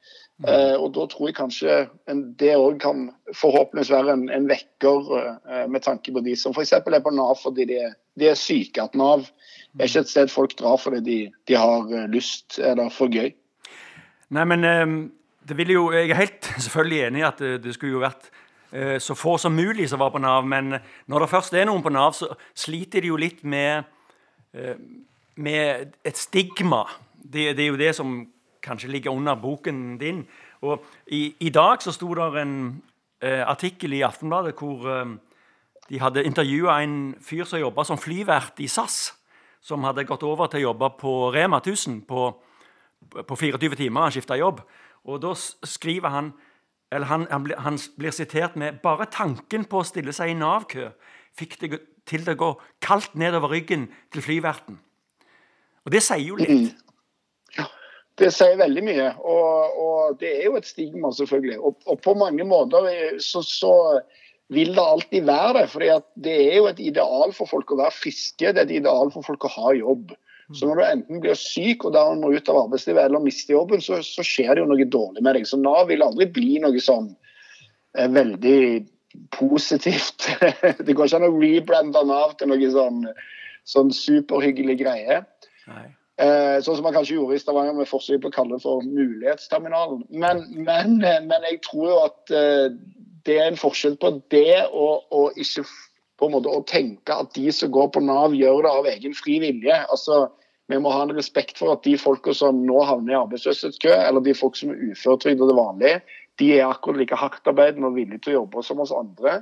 Eh, 0.49 0.77
og 0.77 0.95
da 0.97 1.05
tror 1.11 1.29
jeg 1.29 1.37
kanskje 1.37 1.75
en, 2.09 2.23
det 2.41 2.55
òg 2.57 2.79
kan 2.81 3.11
forhåpentligvis 3.37 3.91
være 3.93 4.15
en, 4.17 4.29
en 4.33 4.47
vekker 4.49 5.11
eh, 5.19 5.67
med 5.69 5.85
tanke 5.85 6.15
på 6.15 6.23
de 6.25 6.37
som 6.39 6.55
f.eks. 6.57 6.73
er 6.81 7.03
på 7.05 7.13
Nav 7.13 7.37
fordi 7.43 7.67
de 7.69 7.83
de 8.21 8.29
er 8.31 8.39
syke. 8.39 8.83
At 8.83 8.97
Nav 8.99 9.25
er 9.79 9.89
ikke 9.89 10.05
et 10.05 10.13
sted 10.13 10.33
folk 10.33 10.57
drar 10.59 10.79
fordi 10.81 11.01
de, 11.07 11.19
de 11.49 11.59
har 11.59 11.91
eh, 11.95 12.09
lyst 12.13 12.59
eller 12.59 12.93
for 12.95 13.13
gøy. 13.13 13.33
Nei, 14.31 14.47
men 14.47 14.67
eh, 14.67 14.87
det 15.49 15.57
ville 15.59 15.77
jo, 15.77 15.91
Jeg 15.93 16.11
er 16.11 16.23
helt 16.23 16.53
selvfølgelig 16.67 17.03
enig 17.09 17.25
i 17.25 17.29
at 17.29 17.43
det, 17.43 17.55
det 17.65 17.77
skulle 17.77 17.99
jo 17.99 18.05
vært 18.05 18.31
eh, 18.73 18.99
så 19.03 19.17
få 19.19 19.37
som 19.39 19.57
mulig 19.57 19.89
som 19.91 20.03
var 20.03 20.13
på 20.15 20.23
Nav. 20.23 20.47
Men 20.47 20.81
når 21.07 21.25
det 21.27 21.33
først 21.35 21.55
er 21.55 21.71
noen 21.71 21.85
på 21.85 21.95
Nav, 21.95 22.17
så 22.17 22.33
sliter 22.55 23.01
de 23.03 23.13
jo 23.13 23.21
litt 23.21 23.45
med, 23.45 23.89
eh, 24.55 24.77
med 25.37 25.97
et 26.05 26.19
stigma. 26.19 26.85
Det, 27.21 27.53
det 27.57 27.65
er 27.65 27.73
jo 27.73 27.81
det 27.81 27.95
som 27.97 28.21
kanskje 28.63 28.91
ligger 28.91 29.15
under 29.15 29.35
boken 29.35 29.99
din. 29.99 30.25
Og 30.63 30.85
i, 31.07 31.35
i 31.41 31.51
dag 31.51 31.83
så 31.83 31.93
sto 31.93 32.13
det 32.15 32.29
en 32.43 32.83
eh, 33.23 33.43
artikkel 33.47 33.93
i 33.97 34.05
Aftenbladet 34.07 34.55
hvor 34.59 34.89
eh, 34.91 35.15
de 35.91 36.01
hadde 36.01 36.25
intervjua 36.25 36.81
en 36.83 37.15
fyr 37.21 37.45
som 37.45 37.61
jobba 37.61 37.85
som 37.85 37.99
flyvert 37.99 38.61
i 38.61 38.69
SAS. 38.69 39.15
Som 39.61 39.85
hadde 39.85 40.07
gått 40.09 40.23
over 40.25 40.49
til 40.49 40.63
å 40.63 40.71
jobbe 40.71 40.89
på 41.01 41.15
Rema 41.35 41.59
1000 41.61 42.05
på, 42.09 42.31
på 43.13 43.37
24 43.37 43.77
timer. 43.77 44.07
Han 44.07 44.15
skifta 44.15 44.39
jobb. 44.41 44.63
Og 45.05 45.21
da 45.21 45.35
skriver 45.37 46.09
han 46.09 46.33
eller 46.91 47.07
han, 47.07 47.27
han, 47.31 47.45
blir, 47.45 47.59
han 47.63 47.79
blir 47.99 48.11
sitert 48.11 48.57
med 48.59 48.81
bare 48.83 49.07
tanken 49.07 49.63
på 49.71 49.79
å 49.79 49.87
stille 49.87 50.11
seg 50.13 50.33
i 50.33 50.39
Nav-kø 50.39 50.89
fikk 51.39 51.59
det 51.61 51.81
til 52.09 52.25
det 52.27 52.35
å 52.35 52.41
gå 52.41 52.51
kaldt 52.83 53.15
nedover 53.19 53.53
ryggen 53.55 53.89
til 54.11 54.25
flyverten. 54.25 54.79
Og 55.87 55.93
det 55.95 56.03
sier 56.05 56.25
jo 56.25 56.39
litt. 56.41 56.75
Det 58.21 58.29
sier 58.37 58.59
veldig 58.61 58.83
mye, 58.85 59.11
og, 59.25 59.77
og 59.81 60.17
det 60.21 60.31
er 60.43 60.49
jo 60.51 60.59
et 60.59 60.69
stigma, 60.69 61.13
selvfølgelig. 61.17 61.59
Og, 61.59 61.79
og 61.89 62.01
på 62.05 62.13
mange 62.21 62.45
måter 62.45 62.89
eh, 62.91 63.21
så, 63.23 63.41
så 63.47 63.75
vil 64.53 64.75
det 64.77 64.85
alltid 64.85 65.29
være 65.29 65.55
det. 65.61 65.67
For 65.73 65.85
det 66.27 66.35
er 66.35 66.59
jo 66.59 66.67
et 66.69 66.83
ideal 66.85 67.33
for 67.37 67.49
folk 67.49 67.73
å 67.73 67.81
være 67.81 67.97
friske, 67.97 68.51
det 68.51 68.59
er 68.59 68.67
et 68.67 68.77
ideal 68.83 69.13
for 69.15 69.25
folk 69.27 69.47
å 69.49 69.55
ha 69.57 69.73
jobb. 69.79 70.13
Så 70.59 70.67
når 70.67 70.81
du 70.81 70.85
enten 70.85 71.21
blir 71.23 71.37
syk 71.39 71.85
og 71.87 71.95
dermed 71.95 72.25
må 72.25 72.33
ut 72.35 72.49
av 72.51 72.65
arbeidslivet 72.65 73.05
eller 73.07 73.23
mister 73.23 73.55
jobben, 73.55 73.83
så, 73.85 74.01
så 74.03 74.25
skjer 74.27 74.57
det 74.57 74.65
jo 74.65 74.71
noe 74.73 74.87
dårlig 74.91 75.23
med 75.23 75.39
deg. 75.39 75.47
Så 75.47 75.61
Nav 75.61 75.87
vil 75.91 76.03
aldri 76.03 76.27
bli 76.35 76.59
noe 76.63 76.83
sånn 76.83 77.13
eh, 77.95 78.11
veldig 78.11 78.63
positivt. 79.37 80.27
det 80.87 80.97
går 80.97 81.07
ikke 81.07 81.21
an 81.21 81.29
å 81.29 81.37
rebrande 81.37 82.03
Nav 82.09 82.35
til 82.41 82.51
noe 82.51 82.73
sånn, 82.75 83.05
sånn 83.71 83.95
superhyggelig 83.95 84.81
greie. 84.83 85.23
Nei. 85.71 85.87
Eh, 86.21 86.59
sånn 86.61 86.77
som 86.77 86.85
man 86.85 86.93
kanskje 86.93 87.17
gjorde 87.17 87.39
i 87.39 87.41
Stavanger 87.41 87.77
med 87.79 87.89
forsøk 87.89 88.21
på 88.21 88.29
å 88.29 88.35
kalle 88.35 88.59
det 88.59 88.65
for 88.65 88.85
Mulighetsterminalen. 88.85 90.03
Men, 90.13 90.43
men, 90.53 90.99
eh, 91.01 91.23
men 91.25 91.47
jeg 91.49 91.63
tror 91.65 91.87
jo 91.89 92.01
at 92.03 92.35
eh, 92.37 92.67
det 93.25 93.39
er 93.39 93.49
en 93.49 93.61
forskjell 93.61 93.97
på 94.03 94.13
det 94.35 94.67
og, 94.69 95.07
og 95.17 95.39
ikke 95.41 95.65
på 96.21 96.29
en 96.29 96.35
måte 96.35 96.53
å 96.53 96.61
tenke 96.69 97.17
at 97.17 97.33
de 97.33 97.47
som 97.57 97.73
går 97.73 97.89
på 97.95 98.03
Nav, 98.05 98.37
gjør 98.37 98.67
det 98.67 98.73
av 98.83 98.89
egen 98.91 99.17
fri 99.17 99.39
vilje. 99.41 99.79
Altså, 99.89 100.27
vi 100.69 100.79
må 100.83 100.93
ha 100.93 101.07
en 101.07 101.15
respekt 101.17 101.57
for 101.59 101.73
at 101.73 101.87
de 101.87 101.97
folka 101.99 102.35
som 102.37 102.61
nå 102.67 102.83
havner 102.85 103.15
i 103.15 103.21
arbeidsløshetskø, 103.23 103.95
eller 103.97 104.21
de 104.25 104.37
folk 104.37 104.61
som 104.61 104.75
er 104.75 104.91
uføretrygda 104.91 105.49
til 105.49 105.57
vanlig, 105.57 105.95
de 106.41 106.51
er 106.59 106.69
akkurat 106.69 107.01
like 107.01 107.17
hardtarbeidende 107.17 107.89
og 107.89 107.97
villige 107.97 108.21
til 108.27 108.35
å 108.35 108.43
jobbe 108.43 108.67
som 108.67 108.85
oss 108.85 108.93
andre. 108.93 109.41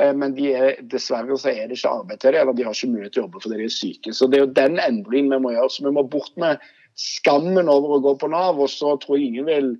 Eh, 0.00 0.14
Men 0.14 0.36
er, 0.38 0.80
dessverre 0.92 1.38
så 1.40 1.52
er 1.52 1.68
det 1.68 1.78
ikke 1.78 1.92
arbeid 2.00 2.20
til 2.20 2.34
dem, 2.34 2.40
eller 2.40 2.56
de 2.56 2.64
har 2.66 2.76
ikke 2.76 2.92
mulighet 2.92 3.14
til 3.16 3.22
å 3.22 3.26
jobbe 3.26 3.42
fordi 3.44 3.60
de 3.60 3.68
er 3.68 3.76
syke. 3.76 4.12
Så 4.12 4.28
Det 4.30 4.38
er 4.38 4.46
jo 4.46 4.56
den 4.56 4.80
endringen 4.82 5.32
vi 5.32 5.42
må 5.44 5.54
gjøre. 5.54 5.70
Så 5.72 5.84
Vi 5.86 5.94
må 5.96 6.02
bort 6.10 6.34
med 6.36 6.64
skammen 6.96 7.68
over 7.68 7.96
å 7.96 8.02
gå 8.04 8.16
på 8.20 8.30
Nav. 8.32 8.60
Og 8.60 8.68
så 8.72 8.96
tror 9.00 9.16
jeg 9.16 9.30
ingen 9.30 9.46
vil 9.48 9.70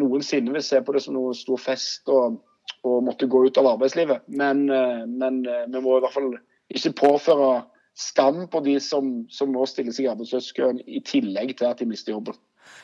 noensinne 0.00 0.52
vil 0.54 0.62
se 0.64 0.80
på 0.80 0.94
det 0.94 1.02
som 1.04 1.16
noen 1.16 1.34
stor 1.34 1.58
fest 1.58 2.08
og, 2.08 2.38
og 2.86 3.02
måtte 3.04 3.28
gå 3.28 3.44
ut 3.46 3.58
av 3.60 3.74
arbeidslivet. 3.74 4.24
Men, 4.28 4.68
eh, 4.70 5.04
men 5.06 5.44
eh, 5.46 5.66
vi 5.68 5.82
må 5.82 5.98
i 5.98 6.04
hvert 6.04 6.16
fall 6.16 6.32
ikke 6.70 6.96
påføre 7.02 7.50
skam 7.98 8.46
på 8.48 8.62
de 8.64 8.78
som, 8.80 9.26
som 9.28 9.50
nå 9.52 9.66
stiller 9.68 9.92
seg 9.92 10.06
i 10.06 10.12
arbeidsløshetskøen, 10.12 10.80
i 10.86 11.02
tillegg 11.04 11.56
til 11.58 11.68
at 11.68 11.82
de 11.82 11.88
mister 11.90 12.14
jobben. 12.14 12.38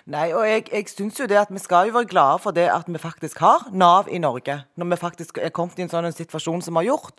Nei, 0.06 0.28
og 0.36 0.44
jeg, 0.46 0.68
jeg 0.70 0.86
syns 0.92 1.16
jo 1.18 1.26
det 1.26 1.38
at 1.40 1.50
vi 1.50 1.58
skal 1.58 1.88
jo 1.88 1.96
være 1.96 2.06
glade 2.10 2.38
for 2.44 2.54
det 2.54 2.68
at 2.70 2.86
vi 2.86 3.00
faktisk 3.02 3.40
har 3.42 3.64
Nav 3.74 4.06
i 4.06 4.20
Norge. 4.22 4.60
Når 4.78 4.90
vi 4.92 4.98
faktisk 5.00 5.40
er 5.42 5.50
kommet 5.54 5.80
i 5.80 5.86
en 5.86 5.90
sånn 5.90 6.06
situasjon 6.14 6.62
som 6.62 6.76
vi 6.76 6.84
har 6.84 6.92
gjort. 6.92 7.18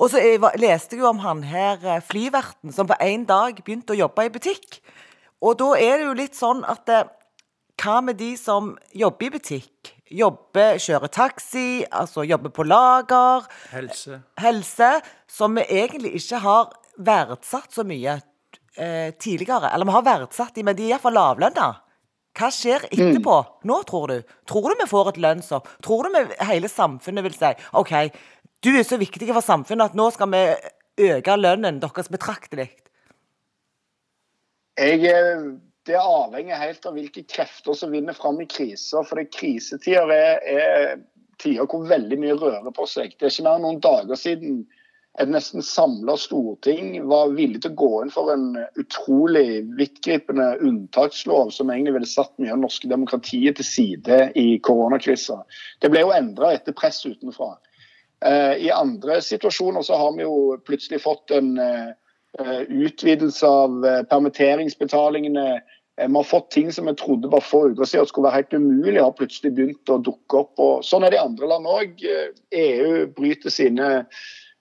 Og 0.00 0.10
så 0.10 0.22
jeg, 0.22 0.40
leste 0.58 0.96
jeg 0.96 1.04
jo 1.04 1.10
om 1.12 1.22
han 1.22 1.44
her 1.46 1.78
eh, 1.86 2.02
flyverten 2.02 2.74
som 2.74 2.90
på 2.90 2.98
én 2.98 3.22
dag 3.28 3.60
begynte 3.62 3.94
å 3.94 4.00
jobbe 4.00 4.26
i 4.26 4.32
butikk. 4.34 4.80
Og 5.44 5.58
da 5.60 5.74
er 5.78 6.00
det 6.00 6.08
jo 6.08 6.16
litt 6.18 6.38
sånn 6.38 6.64
at 6.66 6.90
eh, 6.90 7.06
hva 7.82 8.00
med 8.02 8.18
de 8.18 8.32
som 8.38 8.74
jobber 8.94 9.28
i 9.28 9.34
butikk? 9.34 9.94
Jobber, 10.14 10.78
kjører 10.82 11.10
taxi, 11.10 11.84
altså 11.90 12.26
jobber 12.26 12.52
på 12.54 12.66
lager. 12.66 13.46
Helse. 13.72 14.20
Helse. 14.42 14.90
Som 15.30 15.58
vi 15.58 15.64
egentlig 15.70 16.14
ikke 16.20 16.42
har 16.44 16.74
verdsatt 16.98 17.74
så 17.74 17.86
mye 17.86 18.18
eh, 18.76 19.14
tidligere. 19.18 19.70
Eller 19.70 19.88
vi 19.88 19.96
har 19.96 20.06
verdsatt 20.06 20.54
de, 20.54 20.66
men 20.66 20.76
de 20.78 20.86
er 20.86 20.94
iallfall 20.94 21.18
lavlønna. 21.18 21.70
Hva 22.34 22.50
skjer 22.50 22.88
etterpå 22.90 23.34
nå, 23.68 23.76
tror 23.86 24.10
du? 24.10 24.32
Tror 24.50 24.72
du 24.72 24.80
vi 24.80 24.88
får 24.90 25.12
et 25.12 25.20
lønnsopp? 25.22 25.68
Tror 25.86 26.08
du 26.08 26.16
vi, 26.16 26.24
hele 26.48 26.70
samfunnet 26.70 27.26
vil 27.28 27.36
si 27.36 27.52
OK, 27.78 27.92
du 28.64 28.72
er 28.74 28.86
så 28.86 28.98
viktig 28.98 29.28
for 29.30 29.44
samfunnet 29.44 29.92
at 29.92 29.98
nå 29.98 30.08
skal 30.14 30.32
vi 30.32 30.42
øke 31.10 31.36
lønnen 31.38 31.78
deres 31.82 32.10
betraktelig? 32.10 32.72
Jeg, 34.80 35.04
eh, 35.06 35.46
det 35.86 36.00
avhenger 36.00 36.58
helt 36.58 36.86
av 36.88 36.96
hvilke 36.96 37.22
krefter 37.30 37.76
som 37.78 37.92
vinner 37.94 38.16
fram 38.16 38.40
i 38.42 38.48
kriser. 38.50 39.04
For 39.06 39.20
krisetider 39.30 40.10
er, 40.10 40.40
er 40.42 40.96
tider 41.38 41.68
hvor 41.70 41.86
veldig 41.86 42.18
mye 42.18 42.38
rører 42.40 42.72
på 42.74 42.86
seg. 42.90 43.14
Det 43.14 43.28
er 43.28 43.34
ikke 43.34 43.46
mer 43.46 43.60
enn 43.60 43.68
noen 43.68 43.84
dager 43.84 44.18
siden 44.18 44.64
et 45.22 45.30
nesten 45.30 45.62
samla 45.62 46.16
storting 46.18 46.96
var 47.06 47.30
villig 47.36 47.60
til 47.62 47.70
å 47.70 47.78
gå 47.78 47.90
inn 48.02 48.10
for 48.10 48.32
en 48.32 48.48
utrolig 48.80 49.62
vidtgripende 49.78 50.56
unntakslov 50.58 51.52
som 51.54 51.70
egentlig 51.70 51.94
ville 51.94 52.10
satt 52.10 52.32
mye 52.42 52.50
av 52.50 52.58
det 52.58 52.66
norske 52.66 52.90
demokratiet 52.90 53.60
til 53.60 53.68
side 53.68 54.18
i 54.40 54.58
koronakrisa. 54.66 55.38
Det 55.78 55.92
ble 55.94 56.02
jo 56.02 56.10
endra 56.16 56.50
etter 56.56 56.74
press 56.74 56.98
utenfra. 57.06 57.52
Eh, 58.26 58.66
I 58.66 58.74
andre 58.74 59.20
situasjoner 59.22 59.86
så 59.86 60.00
har 60.02 60.18
vi 60.18 60.26
jo 60.26 60.58
plutselig 60.66 61.04
fått 61.06 61.30
en 61.30 61.54
eh, 61.62 62.60
utvidelse 62.66 63.46
av 63.46 63.86
eh, 63.86 64.02
permitteringsbetalingene. 64.10 65.48
Vi 65.94 66.14
har 66.16 66.26
fått 66.26 66.50
ting 66.50 66.72
som 66.74 66.90
vi 66.90 66.98
trodde 66.98 67.30
bare 67.30 67.46
få 67.46 67.68
uker 67.70 67.86
siden 67.86 68.10
skulle 68.10 68.32
være 68.32 68.42
helt 68.42 68.56
umulig, 68.58 68.98
har 68.98 69.14
plutselig 69.14 69.54
begynt 69.54 69.92
å 69.94 70.02
dukke 70.02 70.40
opp. 70.40 70.56
Og 70.58 70.82
sånn 70.82 71.06
er 71.06 71.14
det 71.14 71.20
i 71.20 71.26
andre 71.28 71.50
land 71.52 71.70
òg. 71.70 72.02
EU 72.50 72.88
e 73.04 73.04
bryter 73.14 73.54
sine 73.54 74.00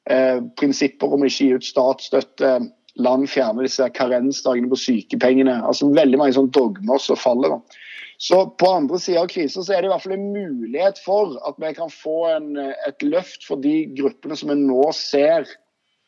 eh, 0.09 0.39
prinsipper 0.59 1.13
om 1.13 1.23
å 1.23 1.29
ikke 1.29 1.47
gi 1.47 1.59
ut 1.59 1.67
statsstøtte, 1.67 2.55
land 3.01 3.25
fjerner 3.29 3.65
disse 3.65 3.87
karensdagene 3.97 4.69
på 4.69 4.77
sykepengene. 4.77 5.55
altså 5.65 5.89
Veldig 5.93 6.19
mange 6.21 6.35
sånne 6.37 6.53
dogmer 6.53 7.01
som 7.01 7.17
faller. 7.17 7.55
da. 7.55 7.79
Så 8.21 8.45
På 8.61 8.69
andre 8.77 8.99
sida 9.01 9.23
av 9.23 9.31
krisen 9.31 9.65
så 9.65 9.73
er 9.73 9.81
det 9.81 9.89
i 9.89 9.93
hvert 9.93 10.03
fall 10.05 10.15
en 10.15 10.29
mulighet 10.31 11.01
for 11.03 11.33
at 11.47 11.57
vi 11.59 11.73
kan 11.75 11.89
få 11.91 12.17
en, 12.29 12.55
et 12.57 13.03
løft 13.03 13.47
for 13.47 13.59
de 13.59 13.87
gruppene 13.97 14.37
som 14.37 14.53
vi 14.53 14.59
nå 14.61 14.85
ser 14.95 15.49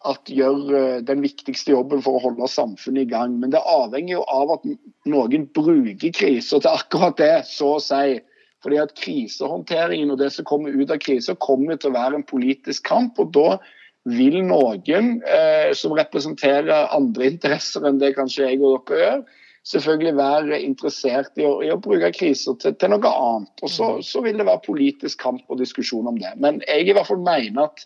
at 0.05 0.29
gjør 0.29 0.75
eh, 0.77 1.01
den 1.05 1.23
viktigste 1.23 1.73
jobben 1.73 2.03
for 2.05 2.17
å 2.17 2.23
holde 2.27 2.47
samfunnet 2.51 3.07
i 3.07 3.09
gang. 3.09 3.39
Men 3.41 3.53
det 3.55 3.63
avhenger 3.65 4.19
jo 4.19 4.23
av 4.29 4.53
at 4.57 4.67
noen 5.09 5.47
bruker 5.55 6.13
kriser 6.13 6.61
til 6.61 6.71
akkurat 6.71 7.17
det, 7.17 7.33
så 7.49 7.75
å 7.77 7.83
si. 7.83 8.19
Fordi 8.65 8.79
at 8.81 8.95
Krisehåndteringen 8.97 10.13
og 10.13 10.21
det 10.21 10.31
som 10.33 10.45
kommer 10.47 10.73
ut 10.73 10.93
av 10.93 11.01
krisen 11.01 11.37
kommer 11.41 11.77
til 11.77 11.91
å 11.91 11.97
være 11.97 12.19
en 12.19 12.27
politisk 12.27 12.85
kamp. 12.87 13.19
og 13.19 13.33
da 13.35 13.57
vil 14.05 14.37
noen 14.45 15.15
eh, 15.25 15.71
som 15.77 15.95
representerer 15.97 16.91
andre 16.93 17.31
interesser 17.31 17.85
enn 17.87 17.99
det 18.01 18.13
kanskje 18.17 18.51
jeg 18.51 18.61
og 18.61 18.85
dere 18.89 19.01
gjør, 19.01 19.23
selvfølgelig 19.65 20.13
være 20.19 20.59
interessert 20.61 21.41
i 21.41 21.45
å, 21.47 21.55
i 21.65 21.71
å 21.73 21.79
bruke 21.81 22.11
kriser 22.13 22.57
til, 22.61 22.75
til, 22.77 22.93
noe 22.93 23.11
annet. 23.11 23.63
Og 23.65 23.71
så, 23.71 23.87
mm. 23.95 24.03
så, 24.05 24.21
vil 24.25 24.37
det 24.37 24.45
være 24.45 24.65
politisk 24.67 25.23
kamp 25.23 25.49
og 25.49 25.57
diskusjon 25.61 26.11
om 26.11 26.19
det. 26.21 26.35
Men 26.41 26.61
jeg 26.67 26.85
i 26.85 26.93
hvert 26.93 27.09
fall 27.09 27.23
mener 27.25 27.65
at 27.65 27.85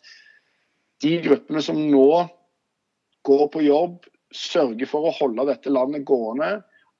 de 1.00 1.16
gruppene 1.24 1.64
som 1.64 1.80
nå 1.80 2.10
går 3.28 3.46
på 3.54 3.64
jobb, 3.64 4.02
sørger 4.36 4.86
for 4.86 5.08
å 5.08 5.16
holde 5.16 5.48
dette 5.48 5.72
landet 5.74 6.04
gående, 6.06 6.60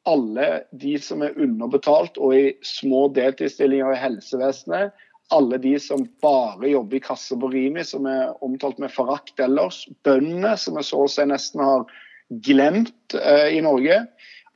alle 0.10 0.48
de 0.80 0.96
som 1.04 1.22
er 1.22 1.36
underbetalt 1.38 2.16
og 2.18 2.34
i 2.34 2.46
små 2.66 3.04
deltidsstillinger 3.14 3.94
i 3.94 4.00
helsevesenet, 4.00 4.96
alle 5.30 5.58
de 5.62 5.76
som 5.80 6.04
bare 6.24 6.72
jobber 6.72 6.98
i 6.98 7.04
kasse 7.04 7.38
på 7.38 7.50
Rimi, 7.54 7.84
som 7.86 8.08
er 8.10 8.32
omtalt 8.46 8.80
med 8.82 8.94
forakt 8.94 9.40
ellers. 9.42 9.84
Bøndene, 10.06 10.56
som 10.58 10.78
vi 10.80 10.86
så 10.86 11.04
å 11.06 11.10
si 11.12 11.26
nesten 11.30 11.62
har 11.64 11.86
glemt 12.46 13.18
uh, 13.18 13.48
i 13.50 13.62
Norge. 13.66 14.04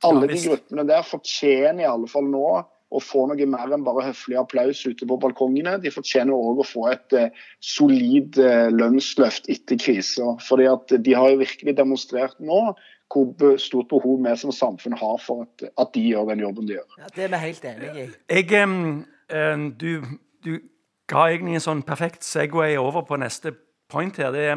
Alle 0.04 0.30
de 0.32 0.40
gruppene 0.42 0.86
der 0.90 1.06
fortjener 1.08 1.86
i 1.86 1.90
alle 1.90 2.10
fall 2.12 2.26
nå 2.30 2.48
å 2.94 3.02
få 3.02 3.24
noe 3.26 3.46
mer 3.50 3.72
enn 3.74 3.86
bare 3.86 4.06
høflig 4.10 4.38
applaus 4.38 4.84
ute 4.86 5.08
på 5.10 5.18
balkongene. 5.22 5.80
De 5.82 5.94
fortjener 5.94 6.34
òg 6.34 6.62
å 6.62 6.68
få 6.68 6.88
et 6.92 7.18
uh, 7.18 7.46
solid 7.62 8.38
uh, 8.42 8.74
lønnsløft 8.74 9.50
etter 9.54 9.80
krisa. 9.82 10.36
Fordi 10.48 10.68
at 10.74 10.98
de 11.06 11.16
har 11.18 11.34
jo 11.34 11.42
virkelig 11.46 11.78
demonstrert 11.80 12.38
nå 12.42 12.66
hvor 13.14 13.58
stort 13.62 13.92
behov 13.92 14.24
vi 14.26 14.32
som 14.42 14.50
samfunn 14.50 14.96
har 14.98 15.20
for 15.22 15.46
at, 15.46 15.68
at 15.78 15.92
de 15.94 16.02
gjør 16.02 16.32
den 16.32 16.40
jobben 16.48 16.66
de 16.66 16.80
gjør. 16.80 16.94
Ja, 16.98 17.10
Det 17.14 17.26
er 17.28 17.34
vi 17.36 17.42
helt 17.44 17.66
enig 17.70 17.90
i. 17.94 18.06
Jeg, 18.34 18.64
um, 19.30 19.68
du 19.78 19.92
du 20.44 20.60
ga 21.10 21.28
egentlig 21.32 21.56
en 21.60 21.68
sånn 21.68 21.84
perfekt 21.88 22.26
Segway 22.28 22.78
over 22.80 23.02
på 23.08 23.20
neste 23.22 23.54
point 23.92 24.18
her. 24.18 24.32
Det 24.34 24.46
er 24.50 24.56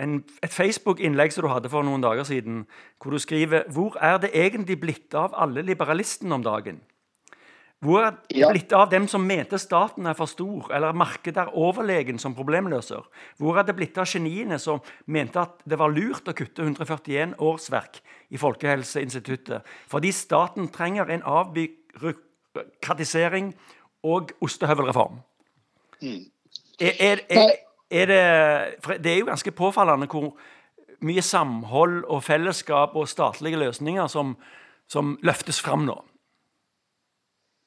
en, 0.00 0.22
et 0.42 0.52
Facebook-innlegg 0.52 1.30
som 1.34 1.42
du 1.46 1.50
hadde 1.52 1.70
for 1.72 1.82
noen 1.86 2.04
dager 2.04 2.24
siden, 2.28 2.56
hvor 3.00 3.10
du 3.12 3.18
skriver 3.22 3.60
Hvor 3.72 3.92
er 4.00 4.16
det 4.22 4.30
egentlig 4.34 4.80
blitt 4.80 5.14
av 5.14 5.30
alle 5.34 5.62
liberalistene 5.66 6.34
om 6.34 6.44
dagen? 6.44 6.78
Hvor 7.82 7.98
er 7.98 8.14
det 8.14 8.38
ja. 8.38 8.46
blitt 8.52 8.70
av 8.78 8.92
dem 8.92 9.08
som 9.10 9.24
mente 9.26 9.58
staten 9.58 10.06
er 10.06 10.14
for 10.14 10.30
stor, 10.30 10.70
eller 10.70 10.94
markedet 10.94 11.42
er 11.42 11.50
overlegen 11.58 12.14
som 12.22 12.30
problemløser? 12.38 13.02
Hvor 13.42 13.58
er 13.58 13.66
det 13.66 13.74
blitt 13.74 13.98
av 13.98 14.06
geniene 14.06 14.54
som 14.62 14.78
mente 15.10 15.42
at 15.42 15.58
det 15.66 15.74
var 15.80 15.90
lurt 15.90 16.28
å 16.30 16.36
kutte 16.38 16.62
141 16.62 17.34
årsverk 17.42 17.98
i 18.30 18.38
Folkehelseinstituttet, 18.38 19.66
fordi 19.90 20.14
staten 20.14 20.70
trenger 20.70 21.10
en 21.10 21.26
avbyråkratisering 21.26 23.50
og 24.02 24.32
ostehøvelreform. 24.40 25.20
Mm. 26.02 26.24
Er, 26.80 26.92
er, 27.00 27.18
er, 27.30 27.50
er, 27.90 28.06
det 28.06 29.04
Det 29.04 29.12
er 29.12 29.18
jo 29.18 29.26
ganske 29.26 29.50
påfallende 29.50 30.06
hvor 30.06 30.32
mye 31.02 31.22
samhold 31.22 32.04
og 32.04 32.22
fellesskap 32.22 32.96
og 32.96 33.08
statlige 33.08 33.58
løsninger 33.58 34.06
som, 34.06 34.36
som 34.88 35.18
løftes 35.22 35.60
fram 35.60 35.86
nå. 35.86 35.98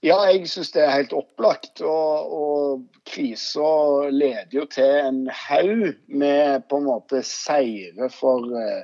Ja, 0.05 0.19
jeg 0.29 0.45
syns 0.49 0.69
det 0.75 0.83
er 0.83 0.93
helt 0.93 1.13
opplagt. 1.17 1.81
Og, 1.81 2.33
og 2.39 2.83
krisa 3.09 4.09
leder 4.13 4.53
jo 4.53 4.65
til 4.69 4.99
en 5.07 5.23
haug 5.33 5.95
med 6.07 6.67
på 6.69 6.77
en 6.77 6.85
måte 6.85 7.23
seire 7.25 8.09
for 8.13 8.51
eh, 8.59 8.83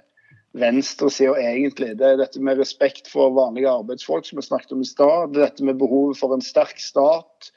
venstresida 0.58 1.38
egentlig. 1.40 1.96
Det 2.00 2.08
er 2.08 2.20
dette 2.20 2.42
med 2.44 2.60
respekt 2.60 3.10
for 3.12 3.34
vanlige 3.36 3.72
arbeidsfolk, 3.72 4.28
som 4.28 4.40
vi 4.40 4.46
snakket 4.46 4.76
om 4.76 4.84
i 4.84 4.90
stad. 4.90 5.32
Det 5.32 5.42
er 5.42 5.50
dette 5.50 5.68
med 5.68 5.80
behovet 5.80 6.20
for 6.20 6.36
en 6.36 6.44
sterk 6.44 6.80
stat. 6.82 7.52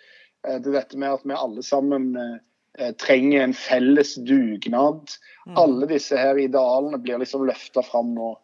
Eh, 0.47 0.59
det 0.61 0.71
er 0.71 0.81
dette 0.81 1.01
med 1.01 1.17
at 1.17 1.27
vi 1.27 1.37
alle 1.39 1.65
sammen 1.67 2.13
eh, 2.21 2.93
trenger 3.03 3.45
en 3.45 3.57
felles 3.59 4.15
dugnad. 4.23 5.17
Mm. 5.47 5.59
Alle 5.65 5.91
disse 5.91 6.19
her 6.19 6.39
idealene 6.41 7.03
blir 7.03 7.23
liksom 7.23 7.47
løfta 7.49 7.85
fram 7.87 8.15
nå. 8.17 8.35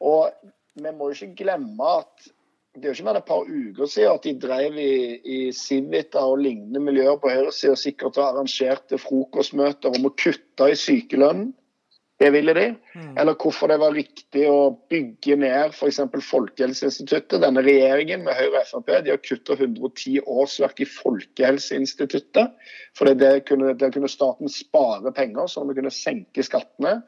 Og 0.00 0.50
vi 0.80 0.92
må 0.96 1.10
jo 1.10 1.18
ikke 1.18 1.44
glemme 1.44 1.96
at 2.00 2.30
det 2.78 2.86
er 2.86 2.92
jo 2.92 3.00
ikke 3.00 3.04
mer 3.08 3.16
enn 3.16 3.24
et 3.24 3.26
par 3.26 3.48
uker 3.50 3.88
siden 3.90 4.12
at 4.14 4.26
de 4.26 4.32
drev 4.38 4.76
i, 4.78 4.92
i 5.26 5.38
Civita 5.52 6.22
og 6.22 6.38
lignende 6.44 6.78
miljøer 6.84 7.16
på 7.18 7.32
høyresida 7.32 7.74
sikkert 7.76 8.20
og 8.20 8.28
arrangerte 8.28 8.98
frokostmøter 9.02 9.96
om 9.98 10.06
å 10.06 10.12
kutte 10.14 10.68
i 10.70 10.76
sykelønnen. 10.78 11.50
Det 12.20 12.28
ville 12.34 12.52
de. 12.52 12.66
Mm. 12.92 13.16
Eller 13.16 13.36
hvorfor 13.40 13.70
det 13.72 13.78
var 13.80 13.94
riktig 13.96 14.42
å 14.44 14.74
bygge 14.92 15.38
ned 15.40 15.72
f.eks. 15.72 16.02
Folkehelseinstituttet. 16.26 17.38
Denne 17.40 17.64
regjeringen 17.64 18.26
med 18.26 18.36
Høyre 18.36 18.60
og 18.60 18.68
Frp 18.68 18.92
de 19.06 19.14
har 19.14 19.22
kutta 19.24 19.56
110 19.56 20.20
årsverk 20.28 20.84
i 20.84 20.88
Folkehelseinstituttet. 20.90 22.52
For 22.98 23.08
det 23.08 23.32
kunne, 23.48 23.72
der 23.80 23.94
kunne 23.94 24.12
staten 24.12 24.52
spare 24.52 25.14
penger, 25.16 25.48
sånn 25.48 25.64
at 25.64 25.72
vi 25.72 25.80
kunne 25.80 25.94
senke 25.96 26.44
skattene. 26.44 26.98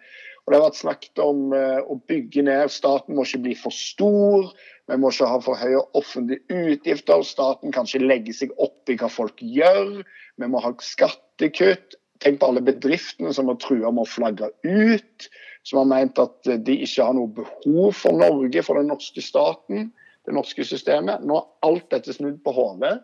Og 0.43 0.51
Det 0.51 0.59
har 0.59 0.65
vært 0.65 0.81
snakket 0.81 1.21
om 1.23 1.53
uh, 1.55 1.85
å 1.87 1.99
bygge 2.11 2.43
ned. 2.49 2.73
Staten 2.73 3.15
må 3.15 3.27
ikke 3.29 3.45
bli 3.45 3.55
for 3.59 3.75
stor. 3.77 4.49
Vi 4.91 4.99
må 4.99 5.13
ikke 5.13 5.29
ha 5.31 5.39
for 5.45 5.61
høye 5.61 5.85
offentlige 5.99 6.73
utgifter. 6.73 7.23
Staten 7.27 7.75
kan 7.75 7.87
ikke 7.87 8.09
legge 8.09 8.35
seg 8.35 8.57
opp 8.57 8.91
i 8.91 8.97
hva 8.99 9.13
folk 9.13 9.45
gjør. 9.45 10.01
Vi 10.41 10.49
må 10.51 10.63
ha 10.65 10.73
skattekutt. 10.83 12.01
Tenk 12.23 12.39
på 12.41 12.51
alle 12.53 12.63
bedriftene 12.65 13.33
som 13.35 13.51
har 13.51 13.59
trua 13.63 13.91
med 13.91 14.05
å 14.05 14.11
flagge 14.11 14.51
ut, 14.63 15.29
som 15.67 15.83
har 15.83 15.89
meint 15.91 16.21
at 16.23 16.51
de 16.67 16.77
ikke 16.85 17.07
har 17.07 17.17
noe 17.17 17.31
behov 17.35 17.97
for 17.99 18.19
Norge, 18.19 18.63
for 18.63 18.79
den 18.79 18.91
norske 18.93 19.23
staten, 19.25 19.91
det 20.27 20.35
norske 20.37 20.65
systemet. 20.67 21.25
Nå 21.27 21.41
er 21.41 21.69
alt 21.69 21.89
dette 21.95 22.15
snudd 22.15 22.39
på 22.45 22.55
hodet. 22.55 23.01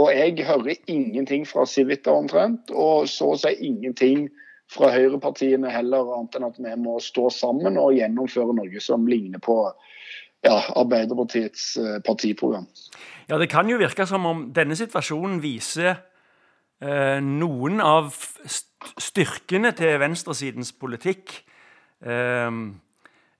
Og 0.00 0.08
jeg 0.12 0.44
hører 0.48 0.76
ingenting 0.88 1.44
fra 1.48 1.66
Civita 1.68 2.12
omtrent, 2.16 2.70
og 2.72 3.08
så 3.12 3.32
å 3.32 3.40
si 3.40 3.52
ingenting 3.64 4.28
fra 4.72 4.88
høyrepartiene 4.94 5.68
heller, 5.72 6.14
annet 6.16 6.38
enn 6.38 6.46
at 6.48 6.60
vi 6.60 6.76
må 6.80 6.96
stå 7.02 7.28
sammen 7.32 7.76
og 7.80 7.96
gjennomføre 7.98 8.56
noe 8.56 8.80
som 8.80 9.04
ligner 9.08 9.42
på 9.42 9.56
ja, 10.42 10.56
Arbeiderpartiets 10.80 11.76
eh, 11.76 11.98
partiprogram. 12.06 12.64
Ja, 13.28 13.38
Det 13.38 13.50
kan 13.52 13.68
jo 13.70 13.78
virke 13.80 14.06
som 14.08 14.24
om 14.26 14.46
denne 14.54 14.76
situasjonen 14.78 15.42
viser 15.44 15.92
eh, 15.92 16.00
noen 17.22 17.78
av 17.84 18.08
styrkene 18.98 19.70
til 19.78 20.00
venstresidens 20.02 20.72
politikk. 20.74 21.34
Eh, 22.02 22.50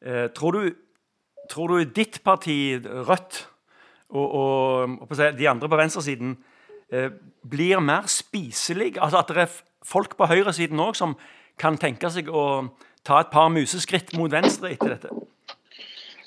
eh, 0.03 0.29
tror, 0.37 0.59
du, 0.59 0.75
tror, 1.51 1.75
du, 1.75 1.85
ditt 1.85 2.21
parti, 2.25 2.79
Rødt, 2.79 3.49
og, 4.13 4.35
og, 4.35 5.11
og 5.11 5.39
de 5.39 5.49
andre 5.49 5.69
på 5.69 5.81
venstresiden 5.81 6.37
eh, 6.93 7.11
blir 7.51 7.81
mer 7.81 8.07
spiselig? 8.07 8.95
Altså 9.01 9.19
At 9.19 9.29
det 9.29 9.37
er 9.47 9.61
folk 9.83 10.17
på 10.17 10.29
høyresiden 10.31 10.81
òg 10.81 10.97
som 10.97 11.17
kan 11.59 11.79
tenke 11.81 12.11
seg 12.11 12.31
å 12.31 12.69
ta 13.03 13.21
et 13.21 13.33
par 13.33 13.51
museskritt 13.51 14.15
mot 14.17 14.31
venstre 14.31 14.73
etter 14.75 14.95
dette? 14.95 15.11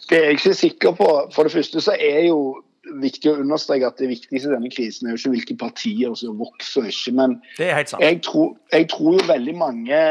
Det 0.10 0.18
er 0.18 0.28
jeg 0.30 0.40
ikke 0.40 0.54
sikker 0.54 0.98
på. 0.98 1.08
For 1.34 1.48
det 1.48 1.54
første 1.56 1.82
så 1.82 1.96
er 1.96 2.28
jo 2.28 2.62
viktig 3.02 3.32
å 3.32 3.40
understreke 3.42 3.88
at 3.88 4.00
det 4.00 4.10
viktigste 4.12 4.50
i 4.50 4.54
denne 4.54 4.72
krisen 4.74 5.08
er 5.08 5.16
jo 5.16 5.20
ikke 5.20 5.34
hvilke 5.34 5.58
partier 5.62 6.16
som 6.20 6.38
vokser 6.40 6.86
og 6.86 6.92
ikke. 6.92 7.14
Men 7.18 7.36
jeg 7.60 8.22
tror, 8.26 8.56
jeg 8.74 8.90
tror, 8.92 9.18
jo 9.18 9.28
veldig 9.30 9.56
mange 9.60 10.02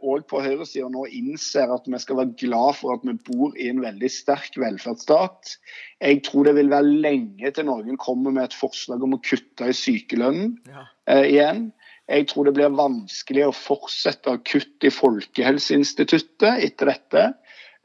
òg 0.00 0.20
eh, 0.20 0.26
på 0.30 0.42
høyresida 0.44 0.90
nå 0.92 1.06
innser 1.16 1.72
at 1.74 1.88
vi 1.90 2.00
skal 2.02 2.20
være 2.22 2.36
glad 2.42 2.78
for 2.80 2.96
at 2.96 3.06
vi 3.06 3.16
bor 3.30 3.56
i 3.56 3.70
en 3.72 3.82
veldig 3.84 4.12
sterk 4.12 4.58
velferdsstat. 4.60 5.56
Jeg 6.00 6.22
tror 6.26 6.48
det 6.48 6.56
vil 6.58 6.72
være 6.72 6.96
lenge 7.06 7.52
til 7.56 7.68
noen 7.68 8.00
kommer 8.00 8.34
med 8.34 8.48
et 8.48 8.56
forslag 8.56 9.04
om 9.04 9.18
å 9.18 9.22
kutte 9.24 9.70
i 9.70 9.76
sykelønnen 9.76 10.56
ja. 10.70 10.88
eh, 11.10 11.26
igjen. 11.34 11.68
Jeg 12.10 12.26
tror 12.26 12.48
det 12.48 12.56
blir 12.56 12.72
vanskelig 12.74 13.44
å 13.46 13.54
fortsette 13.54 14.32
å 14.32 14.40
kutte 14.42 14.88
i 14.88 14.94
Folkehelseinstituttet 14.94 16.64
etter 16.66 16.90
dette. 16.90 17.26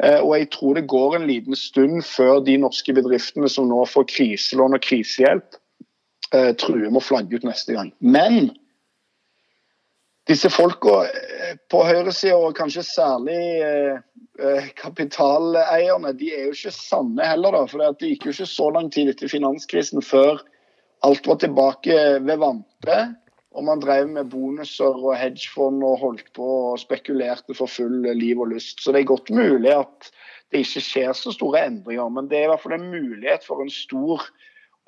Eh, 0.04 0.20
og 0.20 0.34
jeg 0.36 0.50
tror 0.52 0.76
det 0.76 0.90
går 0.92 1.16
en 1.16 1.30
liten 1.30 1.56
stund 1.56 2.02
før 2.08 2.42
de 2.44 2.58
norske 2.60 2.94
bedriftene 2.96 3.50
som 3.52 3.70
nå 3.70 3.86
får 3.88 4.10
kriselån 4.12 4.76
og 4.76 4.84
krisehjelp, 4.84 5.58
eh, 6.34 6.52
truer 6.60 6.90
med 6.90 7.00
å 7.00 7.06
flagge 7.06 7.40
ut 7.40 7.48
neste 7.48 7.78
gang. 7.78 7.94
Men 8.04 8.50
disse 10.28 10.52
folka 10.52 11.06
eh, 11.08 11.56
på 11.72 11.86
høyresida, 11.88 12.36
og 12.36 12.58
kanskje 12.58 12.84
særlig 12.88 13.40
kapitaleierne, 14.76 16.12
de 16.20 16.28
er 16.36 16.50
jo 16.50 16.56
ikke 16.58 16.74
sanne 16.76 17.24
heller. 17.24 17.56
da, 17.56 17.62
for 17.72 17.80
Det 17.96 18.10
gikk 18.10 18.26
jo 18.28 18.34
ikke 18.34 18.50
så 18.52 18.66
lang 18.76 18.90
tid 18.92 19.14
etter 19.14 19.32
finanskrisen 19.32 20.04
før 20.04 20.42
alt 21.08 21.28
var 21.30 21.40
tilbake 21.40 21.96
ved 22.26 22.42
vante. 22.42 22.98
Og 23.56 23.64
man 23.64 23.80
drev 23.80 24.10
med 24.12 24.30
bonuser 24.32 24.98
og 25.00 25.16
hedgefond 25.16 25.84
og 25.88 26.00
holdt 26.02 26.32
på 26.36 26.48
og 26.72 26.80
spekulerte 26.82 27.56
for 27.56 27.72
full 27.72 28.04
liv 28.18 28.42
og 28.44 28.52
lyst. 28.52 28.84
Så 28.84 28.92
det 28.92 29.04
er 29.04 29.14
godt 29.14 29.32
mulig 29.32 29.72
at 29.72 30.10
det 30.52 30.66
ikke 30.66 30.84
skjer 30.84 31.16
så 31.18 31.32
store 31.34 31.66
endringer, 31.68 32.10
men 32.12 32.28
det 32.30 32.40
er 32.40 32.50
i 32.50 32.52
hvert 32.52 32.64
fall 32.64 32.76
en 32.78 32.92
mulighet 32.92 33.48
for 33.48 33.64
en 33.64 33.72
stor 33.72 34.28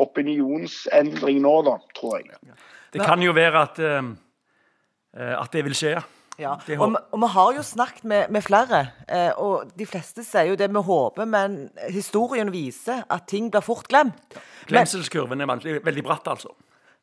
opinionsendring 0.04 1.40
nå, 1.42 1.56
da, 1.66 1.78
tror 1.98 2.20
jeg. 2.20 2.58
Det 2.94 3.02
kan 3.02 3.24
jo 3.24 3.34
være 3.36 3.64
at, 3.64 3.80
uh, 3.82 5.34
at 5.42 5.56
det 5.56 5.66
vil 5.66 5.76
skje. 5.78 5.96
Ja, 6.38 6.52
og, 6.78 7.00
og, 7.10 7.18
vi 7.24 7.28
har 7.34 7.56
jo 7.56 7.64
snakket 7.66 8.04
med, 8.06 8.28
med 8.30 8.44
flere, 8.46 8.84
eh, 9.10 9.32
og 9.42 9.72
de 9.74 9.88
fleste 9.90 10.22
sier 10.22 10.52
jo 10.52 10.58
det 10.60 10.68
vi 10.70 10.84
håper, 10.86 11.26
men 11.26 11.56
historien 11.90 12.52
viser 12.54 13.02
at 13.10 13.26
ting 13.26 13.48
blir 13.50 13.66
fort 13.66 13.90
glemt. 13.90 14.38
Glemselskurven 14.70 15.42
er 15.42 15.50
veldig 15.82 16.04
bratt, 16.06 16.30
altså. 16.30 16.54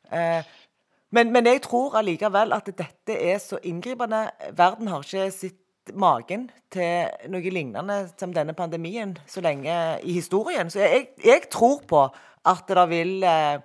Eh, 0.07 0.39
men, 1.15 1.31
men, 1.33 1.47
jeg 1.47 1.63
tror 1.65 1.95
allikevel 1.99 2.53
at 2.55 2.67
dette 2.67 3.15
er 3.15 3.39
så 3.41 3.59
inngripende. 3.63 4.27
Verden 4.57 4.91
har 4.91 5.05
ikke 5.05 5.29
sett 5.33 5.93
magen 5.93 6.47
til 6.73 7.29
noe 7.31 7.53
lignende 7.53 7.97
som 8.17 8.33
denne 8.33 8.55
pandemien 8.57 9.13
så 9.29 9.43
lenge 9.45 9.75
i 10.03 10.15
historien. 10.17 10.71
Så 10.73 10.81
jeg, 10.81 11.11
jeg 11.23 11.47
tror 11.53 11.83
på 11.87 12.01
at 12.45 12.69
det 12.69 12.85
vil 12.89 13.25
eh, 13.25 13.61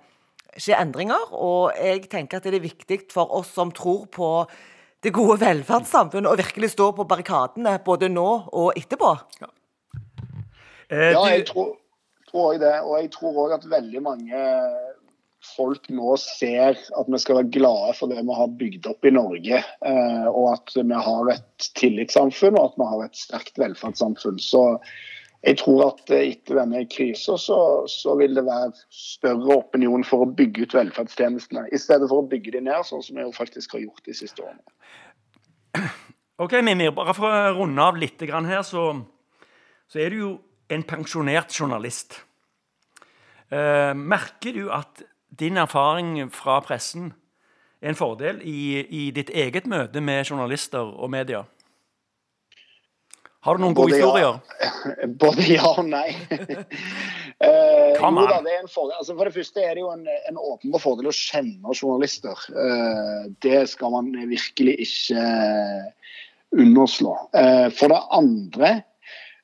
skje 0.57 0.77
endringer, 0.77 1.31
og 1.33 1.77
jeg 1.77 2.05
tenker 2.11 2.39
at 2.39 2.49
det 2.49 2.59
er 2.59 2.65
viktig 2.65 2.99
for 3.13 3.31
oss 3.39 3.53
som 3.55 3.73
tror 3.73 4.05
på 4.11 4.29
det 5.01 5.13
gode 5.15 5.39
velferdssamfunnet, 5.41 6.29
å 6.29 6.37
virkelig 6.37 6.73
stå 6.75 6.91
på 6.97 7.07
barrikadene 7.09 7.79
både 7.85 8.09
nå 8.11 8.27
og 8.53 8.77
etterpå. 8.77 9.11
Ja, 9.41 9.49
eh, 10.91 11.11
ja 11.15 11.23
jeg 11.33 11.47
tror, 11.49 11.73
tror 12.29 12.53
jeg 12.53 12.61
det. 12.61 12.75
Og 12.85 12.99
jeg 12.99 13.11
tror 13.15 13.39
òg 13.45 13.55
at 13.57 13.69
veldig 13.69 14.03
mange 14.05 14.43
folk 15.41 15.87
nå 15.89 16.15
ser 16.21 16.77
at 16.77 17.07
vi 17.09 17.19
skal 17.21 17.39
være 17.39 17.53
glade 17.53 17.95
for 17.97 18.11
det 18.11 18.21
vi 18.21 18.35
har 18.37 18.57
bygd 18.59 18.89
opp 18.91 19.07
i 19.07 19.13
Norge. 19.15 19.61
Eh, 19.61 20.27
og 20.29 20.51
at 20.53 20.75
vi 20.77 20.99
har 21.07 21.31
et 21.33 21.71
tillitssamfunn 21.79 22.59
og 22.59 22.71
at 22.71 22.77
vi 22.81 22.89
har 22.91 23.07
et 23.07 23.17
sterkt 23.17 23.61
velferdssamfunn. 23.61 24.37
Så 24.41 24.63
jeg 25.41 25.57
tror 25.57 25.87
at 25.87 26.13
etter 26.13 26.59
denne 26.61 26.83
krisa 26.91 27.37
så, 27.41 27.59
så, 27.89 28.13
vil 28.19 28.37
det 28.37 28.45
være 28.45 28.75
større 28.93 29.57
opinion 29.57 30.05
for 30.05 30.25
å 30.25 30.29
bygge 30.37 30.67
ut 30.67 30.75
velferdstjenestene, 30.77 31.65
i 31.73 31.81
stedet 31.81 32.09
for 32.11 32.21
å 32.21 32.29
bygge 32.29 32.53
de 32.57 32.61
ned, 32.67 32.85
sånn 32.85 33.01
som 33.01 33.17
vi 33.17 33.25
jo 33.25 33.33
faktisk 33.33 33.73
har 33.73 33.87
gjort 33.87 34.05
de 34.05 34.17
siste 34.17 34.45
årene. 34.45 35.89
Ok, 36.41 36.55
Mimir, 36.65 36.93
bare 36.93 37.13
for 37.17 37.29
å 37.29 37.55
runde 37.57 37.83
av 37.85 37.97
litt 38.01 38.21
her, 38.21 38.61
så, 38.65 38.85
så 39.89 39.99
er 40.01 40.13
du 40.13 40.21
jo 40.21 40.31
en 40.73 40.85
pensjonert 40.87 41.53
journalist. 41.53 42.21
Eh, 43.51 43.91
merker 43.97 44.55
du 44.55 44.69
at 44.73 45.03
din 45.39 45.57
erfaring 45.57 46.31
fra 46.33 46.59
pressen 46.65 47.13
er 47.81 47.93
en 47.93 47.97
fordel 47.97 48.41
i, 48.43 48.81
i 48.83 49.09
ditt 49.15 49.31
eget 49.33 49.67
møte 49.67 50.01
med 50.01 50.25
journalister 50.29 50.85
og 50.85 51.09
media? 51.11 51.45
Har 53.41 53.57
du 53.57 53.63
noen 53.63 53.73
gode 53.73 53.95
historier? 53.95 54.37
Ja. 54.61 55.07
Både 55.23 55.45
ja 55.47 55.71
og 55.71 55.87
nei. 55.89 56.11
uh, 57.41 57.95
jo 57.97 58.25
da, 58.29 58.37
det 58.45 58.53
er 58.53 58.59
en 58.59 58.69
fordel. 58.69 58.93
Altså, 58.99 59.15
for 59.15 59.25
det 59.25 59.33
første 59.33 59.63
er 59.65 59.73
det 59.73 59.81
jo 59.81 59.89
en, 59.95 60.05
en 60.29 60.37
åpenbar 60.37 60.83
fordel 60.83 61.09
å 61.09 61.15
kjenne 61.15 61.73
journalister. 61.73 62.37
Uh, 62.53 63.31
det 63.41 63.63
skal 63.71 63.95
man 63.95 64.13
virkelig 64.29 64.77
ikke 64.85 65.25
underslå. 66.53 67.15
Uh, 67.33 67.67
for 67.73 67.89
det 67.89 68.01
andre 68.13 68.75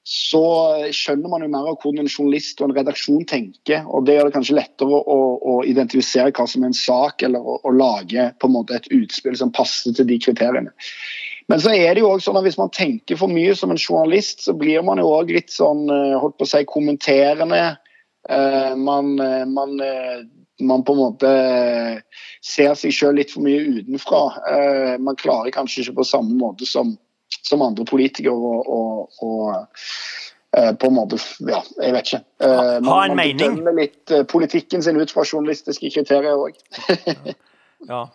så 0.08 0.42
skjønner 0.96 1.28
man 1.28 1.44
jo 1.44 1.50
mer 1.52 1.66
av 1.68 1.82
hvordan 1.82 2.06
en 2.06 2.08
journalist 2.08 2.62
og 2.62 2.70
en 2.70 2.78
redaksjon 2.78 3.26
tenker. 3.28 3.82
og 3.92 4.06
Det 4.08 4.14
gjør 4.16 4.30
det 4.30 4.36
kanskje 4.38 4.56
lettere 4.56 5.00
å, 5.04 5.18
å 5.36 5.56
identifisere 5.68 6.32
hva 6.32 6.46
som 6.48 6.64
er 6.64 6.70
en 6.70 6.78
sak, 6.78 7.26
eller 7.28 7.44
å, 7.44 7.58
å, 7.60 7.74
lage 7.76 8.30
på 8.40 8.48
en 8.48 8.54
måte 8.54 8.78
et 8.78 8.88
utspill 8.96 9.36
som 9.36 9.52
passer 9.52 9.98
til 9.98 10.08
de 10.08 10.16
kriteriene. 10.24 10.72
Men 11.52 11.60
så 11.60 11.74
er 11.76 11.92
det 11.92 12.06
jo 12.06 12.12
også 12.14 12.30
sånn 12.30 12.40
at 12.40 12.48
hvis 12.48 12.60
man 12.60 12.72
tenker 12.72 13.20
for 13.20 13.32
mye 13.32 13.52
som 13.60 13.74
en 13.74 13.82
journalist, 13.82 14.46
så 14.48 14.56
blir 14.56 14.86
man 14.88 15.02
jo 15.04 15.10
òg 15.12 15.34
litt 15.36 15.52
sånn 15.52 15.84
eh, 15.92 16.16
holdt 16.22 16.38
på 16.40 16.48
å 16.48 16.52
si, 16.54 16.62
kommenterende. 16.72 17.62
Eh, 18.32 18.72
man, 18.80 19.10
eh, 19.24 19.44
man, 19.44 19.76
man 20.72 20.86
på 20.88 20.96
en 20.96 21.02
måte 21.02 21.34
ser 22.48 22.80
seg 22.80 22.96
sjøl 22.96 23.20
litt 23.20 23.36
for 23.36 23.44
mye 23.44 23.60
utenfra. 23.82 24.24
Man 25.04 25.20
klarer 25.20 25.52
kanskje 25.56 25.84
ikke 25.84 25.98
på 26.00 26.08
samme 26.14 26.40
måte 26.40 26.68
som 26.70 26.96
som 27.48 27.64
andre 27.66 27.86
politikere 27.86 28.34
og, 28.34 28.70
og, 28.78 29.24
og 29.24 29.50
eh, 30.58 30.74
på 30.80 30.92
en 30.92 30.98
måte 30.98 31.20
Ja, 31.48 31.62
jeg 31.82 31.96
vet 31.96 32.12
ikke. 32.12 32.22
Eh, 32.44 32.78
man, 32.84 32.92
ha 32.92 33.02
en 33.06 33.16
man 33.16 33.24
mening? 33.24 33.58
Man 33.66 33.82
litt 33.82 34.14
eh, 34.14 34.26
politikken 34.28 34.84
sin 34.84 35.00
ut 35.00 35.12
fra 35.14 35.26
journalistiske 35.28 35.92
kriterier 35.96 36.38
òg. 36.38 36.58
ja. 37.92 38.08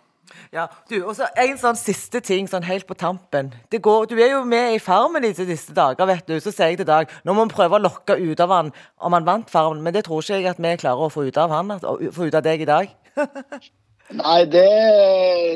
Ja, 0.53 0.67
du, 0.89 1.03
og 1.05 1.15
så 1.17 1.27
En 1.41 1.59
sånn 1.61 1.77
siste 1.77 2.21
ting 2.25 2.47
sånn 2.49 2.65
helt 2.65 2.87
på 2.89 2.97
tampen. 2.97 3.51
Går, 3.73 4.07
du 4.09 4.15
er 4.17 4.35
jo 4.35 4.43
med 4.49 4.77
i 4.77 4.81
Farmen 4.81 5.25
disse, 5.25 5.45
disse 5.49 5.75
dager. 5.77 6.07
vet 6.09 6.27
du, 6.29 6.39
Så 6.41 6.53
sier 6.53 6.73
jeg 6.73 6.81
til 6.81 6.89
Dag 6.89 7.11
nå 7.25 7.35
må 7.37 7.47
vi 7.49 7.57
prøve 7.57 7.77
å 7.77 7.83
lokke 7.83 8.17
ut 8.17 8.41
av 8.41 8.55
han 8.55 8.73
om 9.01 9.17
han 9.17 9.29
vant 9.29 9.53
Farmen. 9.53 9.83
Men 9.85 9.97
det 9.97 10.07
tror 10.09 10.23
ikke 10.23 10.41
jeg 10.41 10.51
at 10.55 10.63
vi 10.63 10.77
klarer 10.81 11.09
å 11.09 11.13
få 11.13 11.27
ut 11.29 11.41
av 11.41 11.53
han, 11.53 11.77
få 11.81 12.29
ut 12.29 12.39
av 12.39 12.45
deg 12.45 12.65
i 12.65 12.69
dag. 12.69 12.93
Nei, 14.19 14.45
det, 14.51 14.65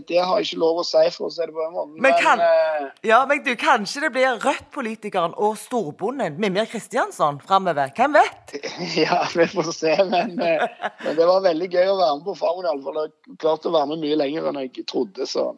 det, 0.09 0.19
har 0.19 0.41
jeg 0.41 0.49
ikke 0.49 0.61
lov 0.63 0.81
å 0.81 0.85
si, 0.87 1.03
for 1.15 1.29
å 1.29 1.33
si 1.33 1.43
det 1.43 1.53
på 1.53 1.61
den 1.61 1.75
måten. 1.75 1.93
Men, 2.03 2.17
kan, 2.23 2.41
men, 2.41 2.87
uh, 2.89 3.05
ja, 3.07 3.19
men 3.29 3.43
du, 3.45 3.53
kanskje 3.61 4.07
det 4.07 4.11
blir 4.15 4.41
Rødt-politikeren 4.43 5.37
og 5.37 5.59
storbonden 5.61 6.39
Mimir 6.41 6.69
Kristiansson 6.71 7.41
framover? 7.45 7.93
Hvem 7.97 8.17
vet? 8.17 8.57
Ja, 9.03 9.23
vi 9.35 9.47
får 9.51 9.71
se. 9.77 9.95
Men, 10.09 10.37
uh, 10.41 10.67
men, 11.05 11.15
det 11.19 11.29
var 11.29 11.45
veldig 11.45 11.71
gøy 11.73 11.93
å 11.93 12.01
være 12.01 12.19
med 12.19 12.27
på 12.27 12.37
Farmen. 12.41 12.69
Iallfall. 12.71 13.01
Jeg 13.05 13.39
klarte 13.43 13.71
å 13.71 13.77
være 13.77 13.93
med 13.93 14.05
mye 14.05 14.21
lenger 14.25 14.51
enn 14.51 14.61
jeg 14.65 14.87
trodde. 14.89 15.29
så... 15.29 15.51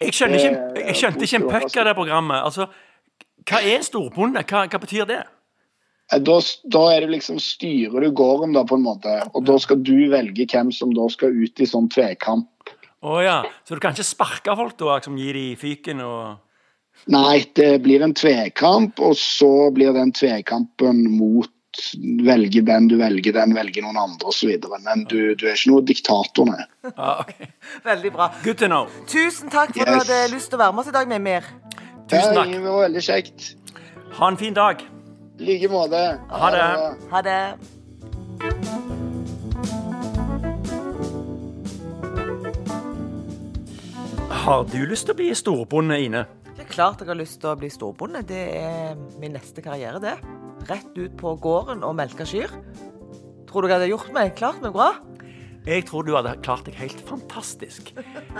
Jeg, 0.00 0.14
skjønner 0.16 0.40
ikke, 0.40 0.86
jeg 0.86 0.96
skjønte 0.98 1.26
ikke 1.26 1.38
en 1.38 1.50
puck 1.50 1.76
av 1.80 1.86
det 1.88 1.96
programmet. 1.96 2.40
Altså, 2.44 2.66
hva 3.48 3.60
er 3.64 3.84
storbonde? 3.86 4.42
Hva, 4.48 4.66
hva 4.68 4.80
betyr 4.82 5.06
det? 5.08 5.22
Eh, 6.12 6.20
da, 6.26 6.38
da, 6.64 6.84
er 6.94 7.04
det 7.04 7.14
liksom 7.14 7.40
styrer 7.42 8.06
du 8.06 8.10
gården, 8.16 8.54
da, 8.56 8.64
på 8.66 8.78
en 8.78 8.86
måte. 8.86 9.16
Og 9.34 9.46
da 9.48 9.58
skal 9.62 9.82
du 9.82 10.10
velge 10.12 10.46
hvem 10.50 10.72
som 10.74 10.94
da 10.96 11.08
skal 11.12 11.34
ut 11.36 11.62
i 11.62 11.68
sånn 11.68 11.90
tvekamp. 11.92 12.74
Å 13.00 13.14
oh, 13.14 13.20
ja. 13.24 13.40
Så 13.64 13.76
du 13.76 13.82
kan 13.82 13.96
ikke 13.96 14.04
sparke 14.04 14.56
folk, 14.58 14.76
da? 14.80 14.98
Liksom 14.98 15.16
gi 15.20 15.32
de 15.36 15.48
fyken 15.60 16.04
og 16.04 16.46
Nei, 17.08 17.46
det 17.56 17.78
blir 17.80 18.02
en 18.04 18.12
tvekamp, 18.12 18.98
og 19.00 19.14
så 19.16 19.70
blir 19.72 19.94
den 19.96 20.10
tvekampen 20.12 21.00
mot 21.16 21.48
velge 22.26 22.60
den, 22.66 22.88
du 22.90 22.98
velger 23.00 23.32
den, 23.32 23.54
velger 23.56 23.86
noen 23.86 23.96
andre 24.02 24.28
osv. 24.28 24.52
Men 24.84 25.06
du, 25.08 25.32
du 25.32 25.46
er 25.48 25.56
ikke 25.56 25.72
noe 25.72 25.86
diktator, 25.88 26.50
nei. 26.50 26.66
Ja, 26.90 27.14
ok. 27.22 27.34
Veldig 27.88 28.14
bra. 28.18 28.28
Good 28.44 28.60
to 28.60 28.68
know. 28.68 28.92
Tusen 29.08 29.48
takk 29.48 29.72
for 29.72 29.86
at 29.86 30.06
du 30.06 30.12
hadde 30.12 30.22
lyst 30.34 30.52
til 30.52 30.60
å 30.60 30.64
være 30.66 30.76
med 30.76 30.84
oss 30.84 30.92
i 30.92 30.96
dag, 31.00 31.10
Mimir. 31.16 31.50
Tusen 32.10 32.36
takk. 32.36 32.52
Det 32.52 32.64
var 32.68 32.80
veldig 32.84 33.06
kjekt. 33.08 33.52
Ha 34.20 34.32
en 34.34 34.40
fin 34.40 34.56
dag. 34.56 34.84
I 35.40 35.44
like 35.44 35.68
måte. 35.72 36.20
Ha 36.28 36.50
det. 36.52 36.64
Ha 37.10 37.20
det. 37.22 37.56
Har 44.28 44.66
du 44.68 44.82
lyst 44.88 45.06
til 45.08 45.14
å 45.14 45.16
bli 45.16 45.30
storbonde, 45.36 45.96
Ine? 45.96 46.26
Det 46.50 46.66
er 46.66 46.68
klart 46.68 47.00
jeg 47.00 47.08
har 47.08 47.16
lyst 47.16 47.38
til 47.40 47.48
å 47.48 47.56
bli 47.56 47.70
storbonde. 47.72 48.20
Det 48.28 48.42
er 48.58 48.98
min 49.20 49.32
neste 49.32 49.64
karriere, 49.64 50.00
det. 50.02 50.18
Rett 50.68 50.98
ut 50.98 51.14
på 51.16 51.32
gården 51.40 51.86
og 51.88 51.96
melke 51.96 52.26
kyr. 52.28 52.52
Tror 53.48 53.64
du 53.64 53.70
jeg 53.70 53.78
hadde 53.78 53.88
gjort 53.94 54.10
meg 54.16 54.34
klart 54.36 54.60
meg 54.60 54.74
bra? 54.76 54.90
Jeg 55.64 55.86
tror 55.88 56.04
du 56.04 56.12
hadde 56.18 56.34
klart 56.44 56.68
deg 56.68 56.76
helt 56.82 57.00
fantastisk. 57.08 57.94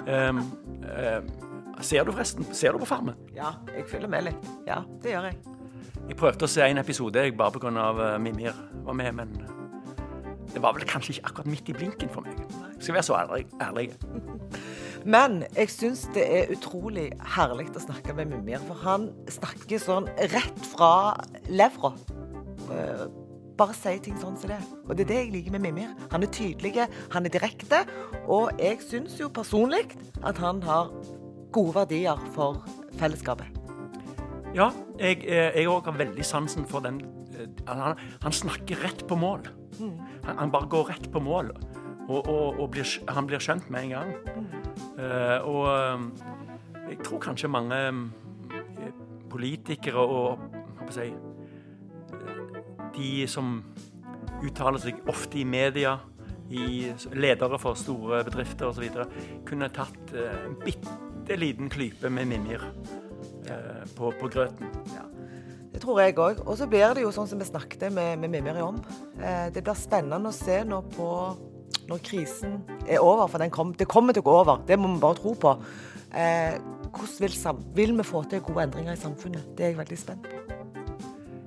Um, 0.05 0.43
um, 0.85 1.33
ser 1.81 2.05
du 2.05 2.13
forresten 2.13 2.45
Ser 2.53 2.77
du 2.77 2.85
på 2.85 2.91
Farmen? 2.93 3.17
Ja, 3.37 3.55
jeg 3.73 3.89
følger 3.89 4.13
med 4.13 4.29
litt. 4.29 4.53
Ja, 4.69 4.83
det 5.01 5.17
gjør 5.17 5.31
jeg. 5.31 5.60
Jeg 6.09 6.17
prøvde 6.19 6.47
å 6.47 6.51
se 6.51 6.65
en 6.67 6.81
episode 6.81 7.23
jeg 7.23 7.37
bare 7.39 7.55
pga. 7.55 7.71
Uh, 7.71 8.19
Mimir 8.23 8.57
var 8.87 8.97
med, 8.99 9.13
men 9.21 9.35
det 10.51 10.63
var 10.63 10.75
vel 10.75 10.87
kanskje 10.89 11.15
ikke 11.15 11.31
akkurat 11.31 11.51
midt 11.53 11.71
i 11.71 11.77
blinken 11.77 12.11
for 12.11 12.27
meg. 12.27 12.41
Skal 12.81 12.97
være 12.97 13.07
så 13.07 13.19
ærlig. 13.21 13.47
ærlig. 13.63 13.91
Men 15.05 15.45
jeg 15.57 15.71
syns 15.73 16.05
det 16.15 16.27
er 16.27 16.53
utrolig 16.53 17.11
herlig 17.37 17.71
å 17.77 17.85
snakke 17.87 18.17
med 18.19 18.33
Mimir, 18.35 18.61
for 18.67 18.83
han 18.83 19.11
snakker 19.31 19.81
sånn 19.81 20.11
rett 20.35 20.67
fra 20.73 20.93
levra. 21.49 21.95
Eh, 22.71 23.07
Bare 23.61 23.75
si 23.77 23.91
ting 24.01 24.17
sånn 24.17 24.39
som 24.41 24.49
det. 24.49 24.57
Og 24.87 24.95
det 24.97 25.05
er 25.05 25.09
det 25.11 25.17
jeg 25.19 25.33
liker 25.35 25.53
med 25.53 25.67
Mimir. 25.67 25.91
Han 26.15 26.23
er 26.25 26.31
tydelig, 26.33 26.87
han 27.13 27.29
er 27.29 27.35
direkte, 27.35 27.83
og 28.25 28.57
jeg 28.57 28.81
syns 28.81 29.19
jo 29.21 29.29
personlig 29.29 29.83
at 30.25 30.41
han 30.41 30.63
har 30.65 30.89
gode 31.53 31.75
verdier 31.77 32.17
for 32.33 32.63
fellesskapet. 32.97 33.60
Ja, 34.51 34.73
jeg 34.99 35.23
eh, 35.31 35.55
jeg 35.55 35.69
har 35.71 35.95
veldig 35.95 36.25
sansen 36.27 36.65
for 36.67 36.83
den 36.83 37.01
eh, 37.39 37.47
Han, 37.69 37.99
han 38.23 38.33
snakker 38.35 38.83
rett 38.83 39.07
på 39.07 39.15
mål. 39.15 39.47
Han, 39.79 40.39
han 40.39 40.51
bare 40.51 40.67
går 40.69 40.89
rett 40.91 41.07
på 41.13 41.21
mål, 41.23 41.53
og, 42.09 42.27
og, 42.27 42.59
og 42.61 42.71
blir, 42.75 42.87
han 43.09 43.27
blir 43.27 43.39
skjønt 43.39 43.71
med 43.71 43.87
en 43.87 43.93
gang. 43.95 44.11
Eh, 44.99 45.47
og 45.47 45.69
eh, 45.71 46.03
jeg 46.91 46.99
tror 47.07 47.23
kanskje 47.23 47.49
mange 47.49 47.79
politikere 49.31 50.03
og 50.03 50.91
si, 50.91 51.13
de 52.97 53.11
som 53.31 53.61
uttaler 54.43 54.83
seg 54.83 54.99
ofte 55.07 55.39
i 55.39 55.45
media, 55.47 55.95
i 56.51 56.91
ledere 57.15 57.61
for 57.63 57.79
store 57.79 58.25
bedrifter 58.27 58.73
osv., 58.73 58.89
kunne 59.47 59.71
tatt 59.71 60.17
en 60.19 60.59
bitte 60.65 61.39
liten 61.39 61.71
klype 61.71 62.11
med 62.11 62.27
Mimir 62.33 62.67
eh, 63.51 63.85
på, 63.97 64.13
på 64.21 64.31
grøten. 64.33 64.71
Det 65.71 65.83
tror 65.83 66.01
jeg 66.03 66.17
òg. 66.19 66.43
Og 66.47 66.59
så 66.59 66.67
blir 66.71 66.97
det 66.97 67.05
jo 67.05 67.13
sånn 67.15 67.29
som 67.31 67.41
vi 67.41 67.47
snakket 67.49 67.89
med, 67.95 68.19
med 68.23 68.33
Mimiri 68.33 68.65
om. 68.65 68.81
Eh, 69.21 69.49
det 69.55 69.63
blir 69.63 69.79
spennende 69.79 70.33
å 70.33 70.37
se 70.37 70.63
nå 70.67 70.83
på 70.97 71.11
når 71.91 72.03
krisen 72.07 72.61
er 72.87 73.03
over, 73.03 73.27
for 73.31 73.43
den 73.43 73.51
kom, 73.51 73.73
det 73.75 73.89
kommer 73.91 74.15
til 74.15 74.23
å 74.23 74.29
gå 74.29 74.35
over. 74.43 74.61
Det 74.67 74.79
må 74.79 74.93
vi 74.93 75.03
bare 75.03 75.19
tro 75.19 75.35
på. 75.39 75.55
Eh, 76.11 76.59
hvordan 76.91 77.23
vil, 77.23 77.35
sam, 77.35 77.63
vil 77.75 77.95
vi 77.99 78.07
få 78.07 78.23
til 78.31 78.43
gode 78.47 78.67
endringer 78.67 78.97
i 78.97 79.01
samfunnet? 79.01 79.53
Det 79.59 79.67
er 79.67 79.73
jeg 79.73 79.81
veldig 79.81 79.99
spent 79.99 80.27
på. 80.27 80.59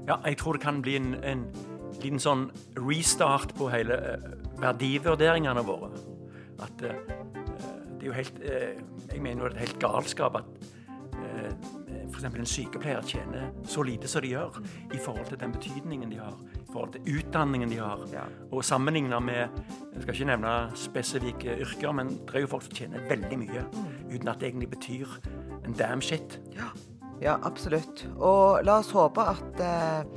Ja, 0.08 0.18
jeg 0.26 0.38
tror 0.40 0.58
det 0.58 0.64
kan 0.64 0.82
bli 0.84 0.98
en, 1.00 1.14
en 1.24 1.46
liten 2.04 2.20
sånn 2.20 2.50
restart 2.80 3.56
på 3.56 3.70
hele 3.72 4.00
eh, 4.16 4.30
verdivurderingene 4.64 5.64
våre. 5.68 5.92
At 6.64 6.84
eh, 6.84 7.00
det 8.00 8.04
er 8.04 8.10
jo 8.10 8.16
helt 8.18 8.40
eh, 8.44 8.80
Jeg 9.14 9.22
mener 9.24 9.46
jo 9.46 9.52
det 9.52 9.58
er 9.58 9.66
helt 9.68 9.80
galskap 9.84 10.40
at 10.40 10.48
eh, 10.60 10.73
f.eks. 12.24 12.40
en 12.40 12.46
sykepleier 12.46 13.02
tjener 13.02 13.52
så 13.68 13.84
lite 13.84 14.08
som 14.08 14.22
de 14.24 14.34
gjør 14.34 14.60
i 14.94 15.00
forhold 15.02 15.28
til 15.30 15.40
den 15.40 15.52
betydningen 15.52 16.12
de 16.12 16.20
har, 16.22 16.36
i 16.56 16.72
forhold 16.72 16.94
til 16.96 17.18
utdanningen 17.20 17.72
de 17.72 17.80
har. 17.82 18.04
Ja. 18.14 18.26
Og 18.52 18.66
sammenligna 18.66 19.20
med 19.20 19.48
Jeg 19.94 20.02
skal 20.02 20.14
ikke 20.14 20.26
nevne 20.26 20.54
spesifikke 20.76 21.58
yrker, 21.62 21.92
men 21.92 22.08
det 22.10 22.36
er 22.36 22.46
jo 22.46 22.48
folk 22.48 22.64
som 22.66 22.74
tjener 22.74 23.04
veldig 23.10 23.38
mye 23.40 23.66
uten 24.10 24.28
at 24.28 24.40
det 24.40 24.50
egentlig 24.50 24.70
betyr 24.70 25.08
en 25.66 25.74
damn 25.74 26.02
shit. 26.02 26.40
Ja, 27.22 27.38
absolutt. 27.44 28.08
Og 28.18 28.64
la 28.66 28.80
oss 28.82 28.92
håpe 28.92 29.22
at 29.22 29.62
eh, 29.62 30.08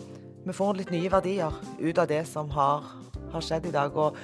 vi 0.47 0.55
får 0.55 0.79
litt 0.79 0.91
nye 0.95 1.11
verdier 1.13 1.55
ut 1.79 1.99
av 1.99 2.09
det 2.09 2.23
som 2.27 2.51
har, 2.55 2.87
har 3.33 3.45
skjedd 3.45 3.69
i 3.69 3.75
dag. 3.75 3.95
Og 3.95 4.17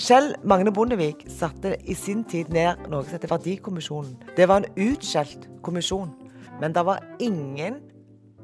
Kjell 0.00 0.34
Magne 0.48 0.72
Bondevik 0.72 1.26
satte 1.28 1.74
i 1.84 1.96
sin 1.98 2.22
tid 2.24 2.52
ned 2.54 2.86
noe 2.88 3.04
som 3.04 3.16
heter 3.16 3.32
Verdikommisjonen. 3.34 4.14
Det 4.36 4.48
var 4.48 4.62
en 4.62 4.88
utskjelt 4.88 5.48
kommisjon. 5.66 6.14
Men 6.60 6.74
det 6.76 6.84
var 6.86 7.04
ingen 7.18 7.80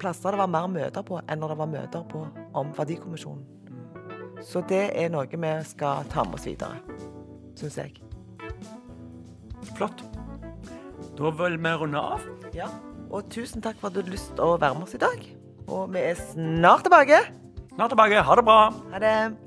plasser 0.01 0.33
det 0.35 0.41
var 0.41 0.51
mer 0.53 0.69
møter 0.69 1.05
på 1.07 1.21
enn 1.25 1.41
når 1.41 1.53
det 1.53 1.59
var 1.61 1.71
møter 1.73 2.09
på 2.11 2.25
om 2.57 2.73
Verdikommisjonen. 2.77 3.45
Så 4.45 4.61
det 4.69 4.91
er 4.93 5.09
noe 5.13 5.29
vi 5.29 5.53
skal 5.65 6.05
ta 6.13 6.25
med 6.27 6.37
oss 6.37 6.45
videre, 6.49 6.81
syns 7.57 7.79
jeg. 7.81 7.97
Flott. 9.77 10.05
Da 11.17 11.33
vil 11.41 11.57
vi 11.57 11.73
runde 11.81 12.01
av. 12.01 12.29
Ja. 12.55 12.69
Og 13.11 13.29
tusen 13.33 13.65
takk 13.65 13.79
for 13.81 13.89
at 13.89 13.97
du 13.97 14.03
hadde 14.03 14.13
lyst 14.13 14.35
til 14.37 14.45
å 14.45 14.59
være 14.61 14.77
med 14.77 14.89
oss 14.89 14.97
i 14.99 15.01
dag. 15.01 15.27
Og 15.67 15.91
vi 15.95 16.05
er 16.13 16.21
snart 16.21 16.85
tilbake. 16.87 17.23
Snart 17.73 17.95
tilbake. 17.95 18.23
Ha 18.23 18.39
det 18.39 18.47
bra. 18.47 18.61
Ha 18.93 19.03
det. 19.03 19.46